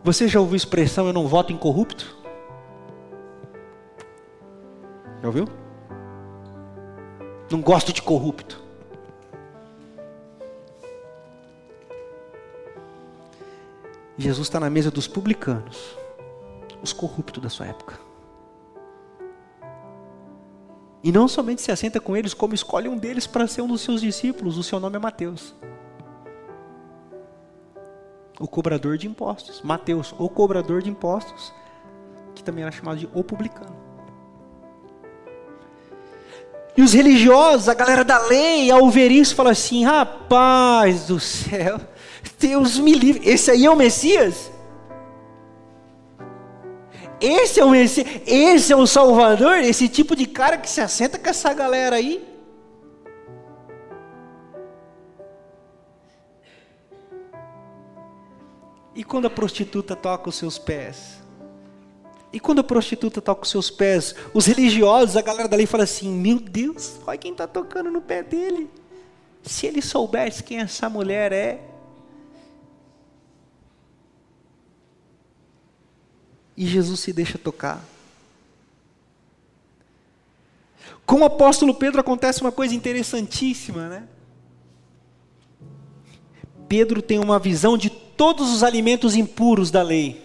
Você 0.05 0.26
já 0.26 0.40
ouviu 0.40 0.55
a 0.55 0.57
expressão 0.57 1.07
eu 1.07 1.12
não 1.12 1.28
voto 1.28 1.53
em 1.53 1.57
corrupto? 1.57 2.16
Já 5.20 5.28
ouviu? 5.28 5.46
Não 7.50 7.61
gosto 7.61 7.92
de 7.92 8.03
corrupto. 8.03 8.61
Jesus 14.18 14.46
está 14.46 14.59
na 14.59 14.68
mesa 14.68 14.90
dos 14.90 15.07
publicanos, 15.07 15.96
os 16.82 16.92
corruptos 16.92 17.42
da 17.42 17.48
sua 17.48 17.66
época. 17.66 17.98
E 21.03 21.11
não 21.11 21.26
somente 21.26 21.62
se 21.62 21.72
assenta 21.72 22.00
com 22.00 22.16
eles, 22.16 22.34
como 22.34 22.55
escolhe 22.55 22.88
um 22.88 22.96
deles 22.96 23.26
para 23.26 23.46
ser 23.46 23.62
um 23.62 23.68
dos 23.68 23.80
seus 23.80 24.00
discípulos. 24.00 24.59
O 24.59 24.62
seu 24.62 24.78
nome 24.78 24.96
é 24.96 24.98
Mateus. 24.98 25.55
O 28.43 28.49
cobrador 28.49 28.99
de 28.99 29.07
impostos. 29.07 29.62
Mateus, 29.62 30.12
o 30.18 30.28
cobrador 30.28 30.82
de 30.82 30.90
impostos, 30.90 31.55
que 32.34 32.43
também 32.43 32.64
era 32.64 32.72
chamado 32.72 32.99
de 32.99 33.09
o 33.14 33.22
publicano. 33.22 33.76
E 36.76 36.82
os 36.82 36.93
religiosos, 36.93 37.68
a 37.68 37.74
galera 37.74 38.05
da 38.05 38.18
lei, 38.26 38.68
ao 38.68 38.90
ver 38.90 39.12
isso, 39.12 39.36
fala 39.36 39.53
assim: 39.53 39.84
rapaz 39.84 41.07
do 41.07 41.20
céu, 41.20 41.80
Deus 42.40 42.80
me 42.80 42.95
livre, 42.95 43.22
esse 43.24 43.49
aí 43.49 43.64
é 43.64 43.70
o 43.70 43.76
Messias? 43.76 44.51
Esse 47.20 47.61
é 47.61 47.64
o 47.64 47.70
Messias, 47.70 48.09
esse 48.26 48.72
é 48.72 48.76
o 48.76 48.88
Salvador, 48.88 49.59
esse 49.59 49.88
tipo 49.88 50.16
de 50.16 50.26
cara 50.26 50.59
que 50.59 50.68
se 50.68 50.80
assenta 50.80 51.16
com 51.16 51.30
essa 51.30 51.55
galera 51.55 51.95
aí. 51.95 52.32
E 58.95 59.03
quando 59.03 59.26
a 59.26 59.30
prostituta 59.30 59.97
toca 59.97 60.28
os 60.28 60.34
seus 60.36 60.59
pés? 60.59 61.22
E 62.32 62.40
quando 62.40 62.61
a 62.61 62.64
prostituta 62.64 63.20
toca 63.20 63.43
os 63.43 63.51
seus 63.51 63.70
pés, 63.70 64.14
os 64.32 64.47
religiosos, 64.47 65.16
a 65.16 65.22
galera 65.22 65.49
dali 65.49 65.66
fala 65.66 65.84
assim: 65.84 66.11
Meu 66.11 66.38
Deus, 66.38 66.99
olha 67.07 67.18
quem 67.18 67.32
está 67.32 67.47
tocando 67.47 67.90
no 67.90 68.01
pé 68.01 68.22
dele. 68.22 68.70
Se 69.43 69.66
ele 69.66 69.82
soubesse 69.82 70.43
quem 70.43 70.61
essa 70.61 70.88
mulher 70.88 71.32
é. 71.32 71.61
E 76.57 76.66
Jesus 76.66 77.01
se 77.01 77.12
deixa 77.12 77.38
tocar. 77.38 77.84
Com 81.05 81.20
o 81.20 81.24
apóstolo 81.24 81.74
Pedro 81.74 82.01
acontece 82.01 82.40
uma 82.40 82.53
coisa 82.53 82.74
interessantíssima, 82.74 83.88
né? 83.88 84.09
Pedro 86.68 87.03
tem 87.03 87.18
uma 87.18 87.38
visão 87.38 87.76
de 87.76 87.90
todos 88.23 88.53
os 88.53 88.62
alimentos 88.62 89.16
impuros 89.16 89.68
da 89.68 89.83
lei. 89.83 90.23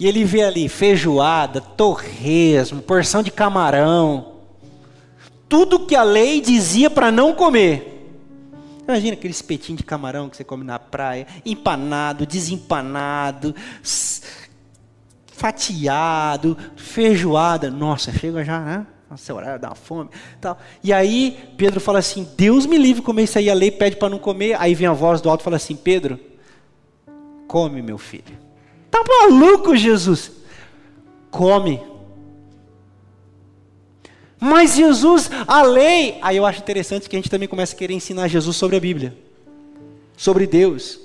E 0.00 0.06
ele 0.06 0.24
vê 0.24 0.44
ali 0.44 0.66
feijoada, 0.66 1.60
torresmo, 1.60 2.80
porção 2.80 3.22
de 3.22 3.30
camarão. 3.30 4.32
tudo 5.46 5.84
que 5.84 5.94
a 5.94 6.02
lei 6.02 6.40
dizia 6.40 6.88
para 6.88 7.12
não 7.12 7.34
comer. 7.34 8.16
Imagina 8.88 9.12
aquele 9.12 9.34
espetinho 9.34 9.76
de 9.76 9.84
camarão 9.84 10.30
que 10.30 10.38
você 10.38 10.42
come 10.42 10.64
na 10.64 10.78
praia, 10.78 11.26
empanado, 11.44 12.24
desempanado, 12.24 13.54
fatiado, 15.34 16.56
feijoada. 16.76 17.70
Nossa, 17.70 18.10
chega 18.10 18.42
já, 18.42 18.58
né? 18.60 18.86
Nossa, 19.10 19.32
horário 19.32 19.60
dá 19.60 19.68
uma 19.68 19.74
fome. 19.74 20.10
Tal. 20.40 20.58
E 20.82 20.92
aí 20.92 21.38
Pedro 21.56 21.80
fala 21.80 22.00
assim: 22.00 22.28
Deus 22.36 22.66
me 22.66 22.76
livre 22.76 23.02
comer 23.02 23.24
isso 23.24 23.38
aí. 23.38 23.48
A 23.48 23.54
lei 23.54 23.70
pede 23.70 23.96
para 23.96 24.08
não 24.08 24.18
comer. 24.18 24.56
Aí 24.60 24.74
vem 24.74 24.88
a 24.88 24.92
voz 24.92 25.20
do 25.20 25.30
alto 25.30 25.42
e 25.42 25.44
fala 25.44 25.56
assim: 25.56 25.76
Pedro, 25.76 26.18
come, 27.46 27.82
meu 27.82 27.98
filho. 27.98 28.36
Tá 28.90 29.02
maluco, 29.06 29.76
Jesus? 29.76 30.32
Come. 31.30 31.80
Mas 34.40 34.74
Jesus, 34.74 35.30
a 35.46 35.62
lei. 35.62 36.18
Aí 36.20 36.36
eu 36.36 36.44
acho 36.44 36.60
interessante 36.60 37.08
que 37.08 37.16
a 37.16 37.18
gente 37.18 37.30
também 37.30 37.48
começa 37.48 37.74
a 37.74 37.78
querer 37.78 37.94
ensinar 37.94 38.28
Jesus 38.28 38.56
sobre 38.56 38.76
a 38.76 38.80
Bíblia, 38.80 39.16
sobre 40.16 40.46
Deus. 40.46 40.98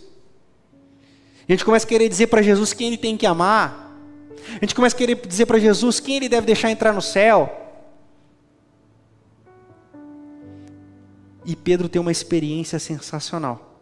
A 1.48 1.52
gente 1.52 1.64
começa 1.64 1.86
a 1.86 1.90
querer 1.90 2.10
dizer 2.10 2.28
para 2.28 2.42
Jesus 2.42 2.74
quem 2.74 2.88
ele 2.88 2.98
tem 2.98 3.16
que 3.16 3.26
amar. 3.26 3.96
A 4.56 4.66
gente 4.66 4.74
começa 4.74 4.96
a 4.96 4.98
querer 4.98 5.16
dizer 5.16 5.46
para 5.46 5.60
Jesus 5.60 6.00
quem 6.00 6.18
ele 6.18 6.30
deve 6.30 6.48
deixar 6.48 6.72
entrar 6.72 6.94
no 6.94 7.02
céu. 7.02 7.61
E 11.46 11.56
Pedro 11.56 11.90
tem 11.90 12.02
uma 12.02 12.12
experiência 12.12 12.80
sensacional. 12.80 13.80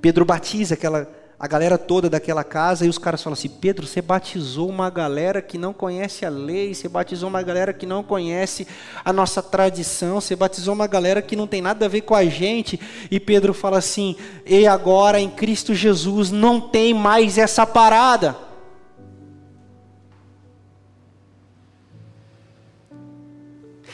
Pedro 0.00 0.24
batiza 0.24 0.74
aquela 0.74 1.08
a 1.40 1.46
galera 1.46 1.78
toda 1.78 2.10
daquela 2.10 2.42
casa 2.42 2.84
e 2.84 2.88
os 2.88 2.98
caras 2.98 3.22
falam 3.22 3.34
assim: 3.34 3.48
Pedro, 3.48 3.86
você 3.86 4.02
batizou 4.02 4.68
uma 4.68 4.90
galera 4.90 5.40
que 5.40 5.56
não 5.56 5.72
conhece 5.72 6.26
a 6.26 6.28
lei, 6.28 6.74
você 6.74 6.88
batizou 6.88 7.28
uma 7.28 7.42
galera 7.42 7.72
que 7.72 7.86
não 7.86 8.02
conhece 8.02 8.66
a 9.04 9.12
nossa 9.12 9.40
tradição, 9.40 10.20
você 10.20 10.34
batizou 10.34 10.74
uma 10.74 10.88
galera 10.88 11.22
que 11.22 11.36
não 11.36 11.46
tem 11.46 11.62
nada 11.62 11.86
a 11.86 11.88
ver 11.88 12.00
com 12.00 12.14
a 12.14 12.24
gente. 12.24 12.80
E 13.08 13.20
Pedro 13.20 13.54
fala 13.54 13.78
assim: 13.78 14.16
e 14.44 14.66
agora 14.66 15.20
em 15.20 15.30
Cristo 15.30 15.74
Jesus 15.74 16.32
não 16.32 16.60
tem 16.60 16.92
mais 16.92 17.38
essa 17.38 17.64
parada. 17.64 18.47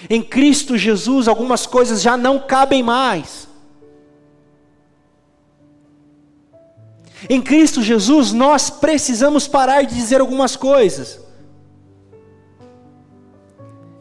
Em 0.09 0.23
Cristo 0.23 0.77
Jesus 0.77 1.29
algumas 1.29 1.67
coisas 1.67 2.03
já 2.03 2.17
não 2.17 2.39
cabem 2.39 2.83
mais. 2.83 3.49
Em 7.29 7.41
Cristo 7.41 7.83
Jesus, 7.83 8.33
nós 8.33 8.69
precisamos 8.69 9.49
parar 9.49 9.83
de 9.83 9.95
dizer 9.95 10.21
algumas 10.21 10.57
coisas. 10.57 11.21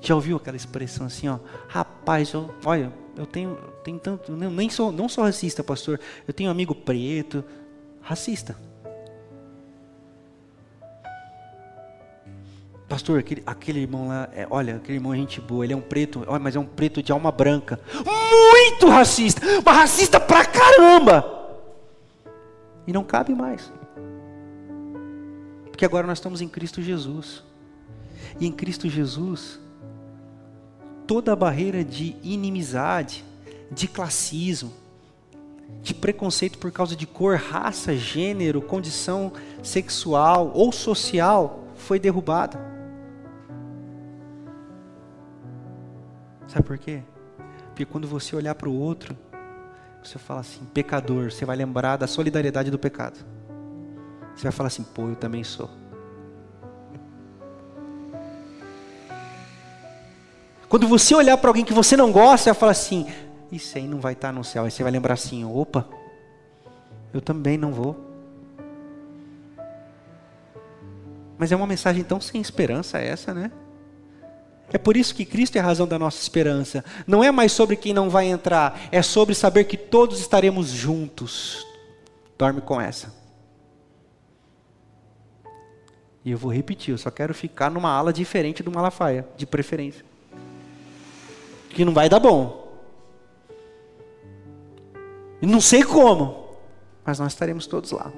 Já 0.02 0.16
ouviu 0.16 0.36
aquela 0.36 0.58
expressão 0.58 1.06
assim, 1.06 1.30
ó? 1.30 1.40
Rapaz, 1.70 2.34
eu, 2.34 2.54
olha, 2.66 2.92
eu 3.16 3.26
tenho, 3.26 3.58
tenho 3.84 3.98
tanto, 3.98 4.34
não, 4.34 4.52
nem 4.52 4.70
sou, 4.70 4.92
não 4.92 5.08
sou 5.08 5.24
racista, 5.24 5.64
pastor. 5.64 6.00
Eu 6.28 6.34
tenho 6.34 6.50
um 6.50 6.52
amigo 6.52 6.76
preto, 6.76 7.44
racista. 8.02 8.58
Pastor, 12.94 13.18
aquele, 13.18 13.42
aquele 13.44 13.80
irmão 13.80 14.08
lá, 14.08 14.30
é, 14.36 14.46
olha, 14.52 14.76
aquele 14.76 15.00
irmão 15.00 15.16
é 15.16 15.18
gente 15.18 15.42
boa, 15.42 15.66
ele 15.66 15.74
é 15.74 15.76
um 15.76 15.82
preto, 15.82 16.24
olha, 16.28 16.40
mas 16.40 16.56
é 16.56 16.60
um 16.60 16.66
preto 16.66 17.02
de 17.02 17.12
alma 17.12 17.32
branca. 17.32 17.80
Muito 17.92 18.88
racista, 18.88 19.42
mas 19.66 19.76
racista 19.76 20.20
pra 20.20 20.46
caramba. 20.46 21.58
E 22.86 22.94
não 22.94 23.04
cabe 23.04 23.34
mais. 23.34 23.74
Porque 25.72 25.84
agora 25.84 26.06
nós 26.06 26.20
estamos 26.20 26.40
em 26.40 26.48
Cristo 26.48 26.84
Jesus. 26.84 27.42
E 28.40 28.46
em 28.46 28.52
Cristo 28.52 28.88
Jesus, 28.88 29.60
toda 31.08 31.34
a 31.34 31.36
barreira 31.36 31.84
de 31.84 32.16
inimizade, 32.22 33.26
de 33.72 33.88
classismo, 33.88 34.72
de 35.82 35.96
preconceito 35.96 36.60
por 36.60 36.72
causa 36.72 36.96
de 36.96 37.08
cor, 37.08 37.38
raça, 37.38 37.96
gênero, 37.96 38.62
condição 38.62 39.34
sexual 39.64 40.52
ou 40.54 40.72
social 40.72 41.64
foi 41.76 41.98
derrubada. 41.98 42.73
Sabe 46.54 46.68
por 46.68 46.78
quê? 46.78 47.02
Porque 47.70 47.84
quando 47.84 48.08
você 48.08 48.36
olhar 48.36 48.54
para 48.54 48.70
o 48.70 48.80
outro, 48.80 49.18
você 50.04 50.20
fala 50.20 50.42
assim, 50.42 50.64
pecador, 50.72 51.32
você 51.32 51.46
vai 51.46 51.56
lembrar 51.56 51.98
da 51.98 52.06
solidariedade 52.06 52.70
do 52.70 52.78
pecado. 52.78 53.18
Você 54.36 54.44
vai 54.44 54.52
falar 54.52 54.68
assim, 54.68 54.84
pô, 54.84 55.10
eu 55.10 55.16
também 55.16 55.44
sou. 55.44 55.68
Quando 60.70 60.88
você 60.88 61.16
olhar 61.16 61.38
para 61.38 61.50
alguém 61.50 61.66
que 61.66 61.74
você 61.74 61.98
não 61.98 62.12
gosta, 62.12 62.38
você 62.38 62.52
vai 62.52 62.60
falar 62.60 62.72
assim, 62.74 63.12
isso 63.52 63.76
aí 63.76 63.88
não 63.88 64.00
vai 64.00 64.14
estar 64.14 64.32
no 64.32 64.44
céu. 64.44 64.64
Aí 64.64 64.70
você 64.70 64.84
vai 64.84 64.92
lembrar 64.92 65.16
assim, 65.16 65.44
opa, 65.44 65.88
eu 67.12 67.20
também 67.20 67.58
não 67.58 67.74
vou. 67.74 68.00
Mas 71.36 71.52
é 71.52 71.56
uma 71.56 71.66
mensagem 71.66 72.04
tão 72.04 72.22
sem 72.22 72.40
esperança 72.40 73.00
essa, 73.00 73.34
né? 73.34 73.52
É 74.72 74.78
por 74.78 74.98
isso 74.98 75.14
que 75.14 75.26
Cristo 75.26 75.56
é 75.56 75.60
a 75.60 75.64
razão 75.64 75.88
da 75.88 76.00
nossa 76.00 76.22
esperança. 76.22 76.84
Não 77.06 77.24
é 77.24 77.32
mais 77.32 77.52
sobre 77.52 77.76
quem 77.76 77.94
não 77.94 78.10
vai 78.10 78.28
entrar, 78.28 78.88
é 78.92 79.02
sobre 79.02 79.36
saber 79.36 79.66
que 79.66 79.78
todos 79.78 80.20
estaremos 80.20 80.68
juntos. 80.68 81.66
Dorme 82.38 82.62
com 82.62 82.80
essa. 82.80 83.14
E 86.26 86.32
eu 86.32 86.38
vou 86.38 86.52
repetir, 86.52 86.94
eu 86.94 86.98
só 86.98 87.12
quero 87.12 87.34
ficar 87.34 87.70
numa 87.70 87.92
ala 87.92 88.14
diferente 88.14 88.64
do 88.64 88.72
Malafaia, 88.72 89.28
de 89.36 89.46
preferência. 89.46 90.06
Que 91.70 91.84
não 91.84 91.94
vai 91.94 92.08
dar 92.08 92.20
bom. 92.20 92.64
Não 95.42 95.60
sei 95.60 95.84
como, 95.84 96.56
mas 97.04 97.20
nós 97.20 97.34
estaremos 97.34 97.68
todos 97.68 97.92
lá. 97.92 98.12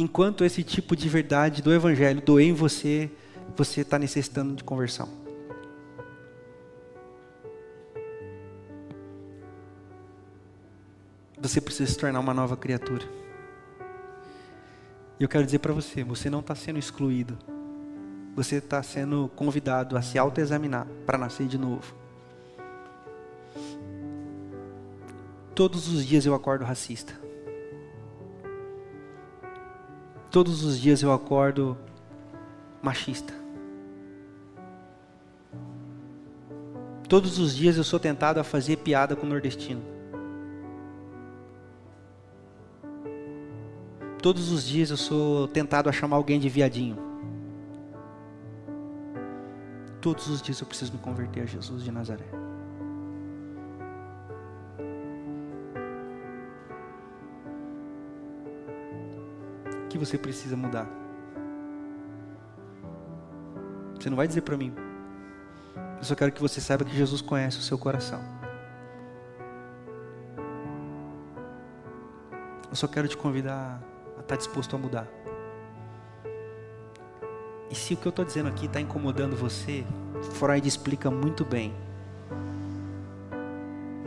Enquanto 0.00 0.44
esse 0.44 0.64
tipo 0.64 0.96
de 0.96 1.08
verdade 1.08 1.60
do 1.62 1.72
Evangelho 1.72 2.22
doer 2.22 2.48
em 2.48 2.54
você, 2.54 3.10
você 3.56 3.82
está 3.82 3.98
necessitando 3.98 4.54
de 4.54 4.64
conversão. 4.64 5.08
Você 11.40 11.60
precisa 11.60 11.90
se 11.90 11.98
tornar 11.98 12.20
uma 12.20 12.34
nova 12.34 12.56
criatura. 12.56 13.04
E 15.18 15.22
eu 15.22 15.28
quero 15.28 15.44
dizer 15.44 15.58
para 15.58 15.72
você: 15.72 16.02
você 16.02 16.30
não 16.30 16.40
está 16.40 16.54
sendo 16.54 16.78
excluído. 16.78 17.38
Você 18.36 18.56
está 18.56 18.82
sendo 18.82 19.30
convidado 19.34 19.96
a 19.96 20.02
se 20.02 20.18
autoexaminar 20.18 20.86
para 21.04 21.18
nascer 21.18 21.46
de 21.46 21.58
novo. 21.58 21.94
Todos 25.54 25.88
os 25.88 26.06
dias 26.06 26.24
eu 26.24 26.34
acordo 26.34 26.64
racista. 26.64 27.19
Todos 30.30 30.62
os 30.62 30.78
dias 30.78 31.02
eu 31.02 31.12
acordo 31.12 31.76
machista. 32.80 33.34
Todos 37.08 37.40
os 37.40 37.56
dias 37.56 37.76
eu 37.76 37.82
sou 37.82 37.98
tentado 37.98 38.38
a 38.38 38.44
fazer 38.44 38.76
piada 38.76 39.16
com 39.16 39.26
o 39.26 39.28
nordestino. 39.28 39.82
Todos 44.22 44.52
os 44.52 44.64
dias 44.64 44.90
eu 44.90 44.96
sou 44.96 45.48
tentado 45.48 45.88
a 45.88 45.92
chamar 45.92 46.16
alguém 46.16 46.38
de 46.38 46.48
viadinho. 46.48 46.96
Todos 50.00 50.28
os 50.28 50.40
dias 50.40 50.60
eu 50.60 50.66
preciso 50.66 50.92
me 50.92 50.98
converter 50.98 51.42
a 51.42 51.46
Jesus 51.46 51.82
de 51.82 51.90
Nazaré. 51.90 52.49
Que 59.90 59.98
você 59.98 60.16
precisa 60.16 60.56
mudar? 60.56 60.88
Você 63.94 64.08
não 64.08 64.16
vai 64.16 64.26
dizer 64.26 64.40
para 64.42 64.56
mim. 64.56 64.72
Eu 65.98 66.04
só 66.04 66.14
quero 66.14 66.32
que 66.32 66.40
você 66.40 66.60
saiba 66.60 66.84
que 66.84 66.96
Jesus 66.96 67.20
conhece 67.20 67.58
o 67.58 67.60
seu 67.60 67.76
coração. 67.76 68.22
Eu 72.70 72.76
só 72.76 72.86
quero 72.86 73.08
te 73.08 73.16
convidar 73.16 73.82
a 74.16 74.20
estar 74.20 74.22
tá 74.22 74.36
disposto 74.36 74.74
a 74.76 74.78
mudar. 74.78 75.08
E 77.68 77.74
se 77.74 77.94
o 77.94 77.96
que 77.96 78.06
eu 78.06 78.10
estou 78.10 78.24
dizendo 78.24 78.48
aqui 78.48 78.66
está 78.66 78.80
incomodando 78.80 79.36
você, 79.36 79.84
Freud 80.34 80.66
explica 80.66 81.10
muito 81.10 81.44
bem. 81.44 81.74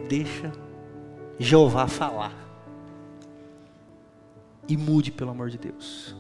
Deixa 0.08 0.52
Jeová 1.38 1.88
falar 1.88 2.34
e 4.68 4.78
mude, 4.78 5.12
pelo 5.12 5.32
amor 5.32 5.50
de 5.50 5.58
Deus. 5.58 6.16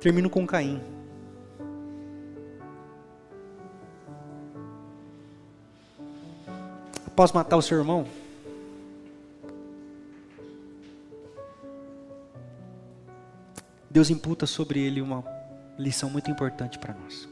Termino 0.00 0.30
com 0.30 0.46
Caim. 0.46 0.80
Após 7.06 7.32
matar 7.32 7.56
o 7.56 7.62
seu 7.62 7.78
irmão, 7.78 8.06
Deus 13.90 14.08
imputa 14.08 14.46
sobre 14.46 14.78
ele 14.78 15.02
uma 15.02 15.24
lição 15.76 16.08
muito 16.08 16.30
importante 16.30 16.78
para 16.78 16.94
nós. 16.94 17.28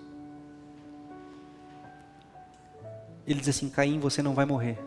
Ele 3.27 3.41
diz 3.41 3.49
assim: 3.49 3.68
Caim, 3.68 3.99
você 3.99 4.22
não 4.22 4.35
vai 4.35 4.45
morrer. 4.45 4.79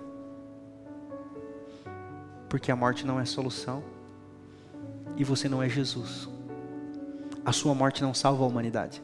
Porque 2.47 2.71
a 2.71 2.75
morte 2.75 3.05
não 3.05 3.19
é 3.19 3.25
solução 3.25 3.83
e 5.15 5.23
você 5.23 5.49
não 5.49 5.61
é 5.61 5.69
Jesus. 5.69 6.27
A 7.45 7.51
sua 7.51 7.75
morte 7.75 8.01
não 8.01 8.13
salva 8.13 8.43
a 8.43 8.47
humanidade. 8.47 9.01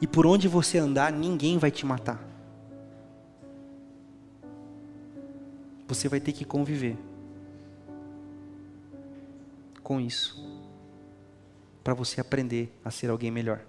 E 0.00 0.06
por 0.06 0.26
onde 0.26 0.48
você 0.48 0.78
andar, 0.78 1.12
ninguém 1.12 1.58
vai 1.58 1.70
te 1.70 1.84
matar. 1.84 2.18
Você 5.86 6.08
vai 6.08 6.20
ter 6.20 6.32
que 6.32 6.44
conviver 6.44 6.96
com 9.82 10.00
isso 10.00 10.42
para 11.82 11.94
você 11.94 12.20
aprender 12.20 12.72
a 12.84 12.90
ser 12.90 13.10
alguém 13.10 13.30
melhor. 13.30 13.60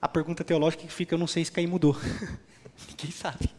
A 0.00 0.08
pergunta 0.08 0.44
teológica 0.44 0.84
que 0.84 0.92
fica, 0.92 1.14
eu 1.14 1.18
não 1.18 1.26
sei 1.26 1.44
se 1.44 1.52
Caim 1.52 1.66
mudou. 1.66 1.96
Ninguém 2.88 3.10
sabe. 3.10 3.50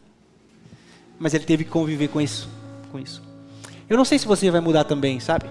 Mas 1.18 1.34
ele 1.34 1.44
teve 1.44 1.64
que 1.64 1.70
conviver 1.70 2.08
com 2.08 2.20
isso, 2.20 2.48
com 2.92 2.98
isso. 2.98 3.22
Eu 3.88 3.96
não 3.96 4.04
sei 4.04 4.18
se 4.18 4.26
você 4.26 4.50
vai 4.50 4.60
mudar 4.60 4.84
também, 4.84 5.18
sabe? 5.18 5.50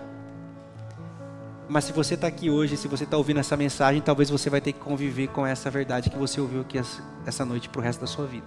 Mas 1.67 1.83
se 1.83 1.91
você 1.91 2.13
está 2.13 2.27
aqui 2.27 2.49
hoje, 2.49 2.77
se 2.77 2.87
você 2.87 3.03
está 3.03 3.17
ouvindo 3.17 3.39
essa 3.39 3.57
mensagem, 3.57 4.01
talvez 4.01 4.29
você 4.29 4.49
vai 4.49 4.61
ter 4.61 4.71
que 4.71 4.79
conviver 4.79 5.27
com 5.27 5.45
essa 5.45 5.69
verdade 5.69 6.09
que 6.09 6.17
você 6.17 6.39
ouviu 6.39 6.61
aqui 6.61 6.79
essa 7.25 7.43
noite 7.43 7.67
para 7.67 7.79
o 7.79 7.83
resto 7.83 7.99
da 7.99 8.07
sua 8.07 8.25
vida. 8.25 8.45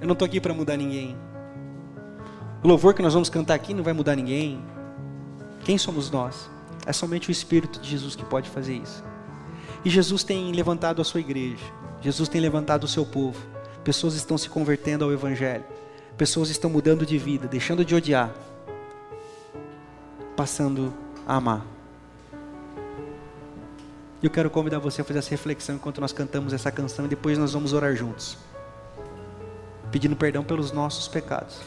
Eu 0.00 0.06
não 0.06 0.14
estou 0.14 0.24
aqui 0.24 0.40
para 0.40 0.54
mudar 0.54 0.76
ninguém. 0.76 1.16
O 2.62 2.68
louvor 2.68 2.94
que 2.94 3.02
nós 3.02 3.12
vamos 3.12 3.28
cantar 3.28 3.54
aqui 3.54 3.74
não 3.74 3.84
vai 3.84 3.92
mudar 3.92 4.16
ninguém. 4.16 4.64
Quem 5.64 5.76
somos 5.76 6.10
nós? 6.10 6.48
É 6.86 6.92
somente 6.92 7.28
o 7.28 7.32
Espírito 7.32 7.78
de 7.80 7.90
Jesus 7.90 8.16
que 8.16 8.24
pode 8.24 8.48
fazer 8.48 8.74
isso. 8.74 9.04
E 9.84 9.90
Jesus 9.90 10.24
tem 10.24 10.52
levantado 10.52 11.00
a 11.00 11.04
sua 11.04 11.20
igreja. 11.20 11.64
Jesus 12.00 12.28
tem 12.28 12.40
levantado 12.40 12.84
o 12.84 12.88
seu 12.88 13.04
povo. 13.04 13.38
Pessoas 13.84 14.14
estão 14.14 14.36
se 14.36 14.48
convertendo 14.48 15.04
ao 15.04 15.12
Evangelho. 15.12 15.64
Pessoas 16.16 16.50
estão 16.50 16.68
mudando 16.68 17.06
de 17.06 17.16
vida, 17.16 17.46
deixando 17.46 17.84
de 17.84 17.94
odiar, 17.94 18.34
passando 20.36 20.92
a 21.26 21.36
amar. 21.36 21.64
Eu 24.20 24.28
quero 24.28 24.50
convidar 24.50 24.80
você 24.80 25.00
a 25.00 25.04
fazer 25.04 25.20
essa 25.20 25.30
reflexão 25.30 25.76
enquanto 25.76 26.00
nós 26.00 26.12
cantamos 26.12 26.52
essa 26.52 26.72
canção 26.72 27.04
e 27.04 27.08
depois 27.08 27.38
nós 27.38 27.52
vamos 27.52 27.72
orar 27.72 27.94
juntos, 27.94 28.36
pedindo 29.92 30.16
perdão 30.16 30.42
pelos 30.42 30.72
nossos 30.72 31.06
pecados, 31.06 31.60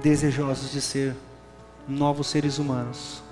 desejosos 0.00 0.70
de 0.70 0.80
ser 0.80 1.16
novos 1.88 2.28
seres 2.28 2.58
humanos, 2.58 3.24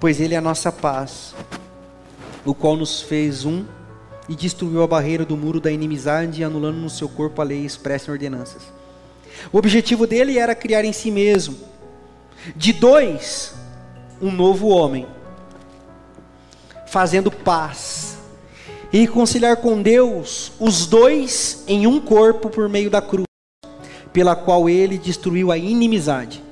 pois 0.00 0.20
Ele 0.20 0.34
é 0.34 0.38
a 0.38 0.42
nossa 0.42 0.70
paz, 0.70 1.34
o 2.44 2.54
qual 2.54 2.76
nos 2.76 3.02
fez 3.02 3.44
um 3.44 3.64
e 4.28 4.34
destruiu 4.34 4.82
a 4.82 4.86
barreira 4.86 5.24
do 5.24 5.36
muro 5.36 5.60
da 5.60 5.70
inimizade, 5.70 6.44
anulando 6.44 6.76
no 6.76 6.90
seu 6.90 7.08
corpo 7.08 7.40
a 7.40 7.44
lei 7.44 7.64
expressa 7.64 8.10
em 8.10 8.12
ordenanças. 8.12 8.62
O 9.52 9.58
objetivo 9.58 10.06
dele 10.06 10.38
era 10.38 10.54
criar 10.54 10.84
em 10.84 10.92
si 10.92 11.10
mesmo, 11.10 11.56
de 12.54 12.72
dois, 12.72 13.54
um 14.20 14.30
novo 14.30 14.68
homem, 14.68 15.06
fazendo 16.86 17.30
paz 17.30 18.18
e 18.92 18.98
reconciliar 18.98 19.56
com 19.56 19.82
Deus 19.82 20.52
os 20.58 20.86
dois 20.86 21.64
em 21.66 21.86
um 21.86 22.00
corpo 22.00 22.48
por 22.48 22.68
meio 22.68 22.90
da 22.90 23.02
cruz, 23.02 23.26
pela 24.12 24.36
qual 24.36 24.68
ele 24.68 24.96
destruiu 24.96 25.50
a 25.50 25.58
inimizade. 25.58 26.42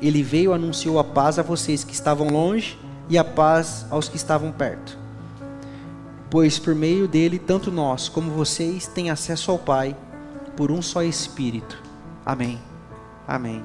Ele 0.00 0.22
veio 0.22 0.52
e 0.52 0.54
anunciou 0.54 0.98
a 0.98 1.04
paz 1.04 1.38
a 1.38 1.42
vocês 1.42 1.84
que 1.84 1.94
estavam 1.94 2.28
longe 2.28 2.76
e 3.12 3.16
a 3.16 3.22
paz 3.22 3.86
aos 3.90 4.08
que 4.08 4.16
estavam 4.16 4.50
perto 4.50 5.02
pois 6.32 6.58
por 6.58 6.74
meio 6.74 7.06
dele, 7.06 7.38
tanto 7.38 7.70
nós 7.70 8.08
como 8.08 8.30
vocês 8.30 8.86
têm 8.86 9.10
acesso 9.10 9.50
ao 9.50 9.58
Pai 9.58 9.94
por 10.56 10.72
um 10.72 10.80
só 10.80 11.02
Espírito. 11.02 11.78
Amém. 12.24 12.58
Amém. 13.28 13.62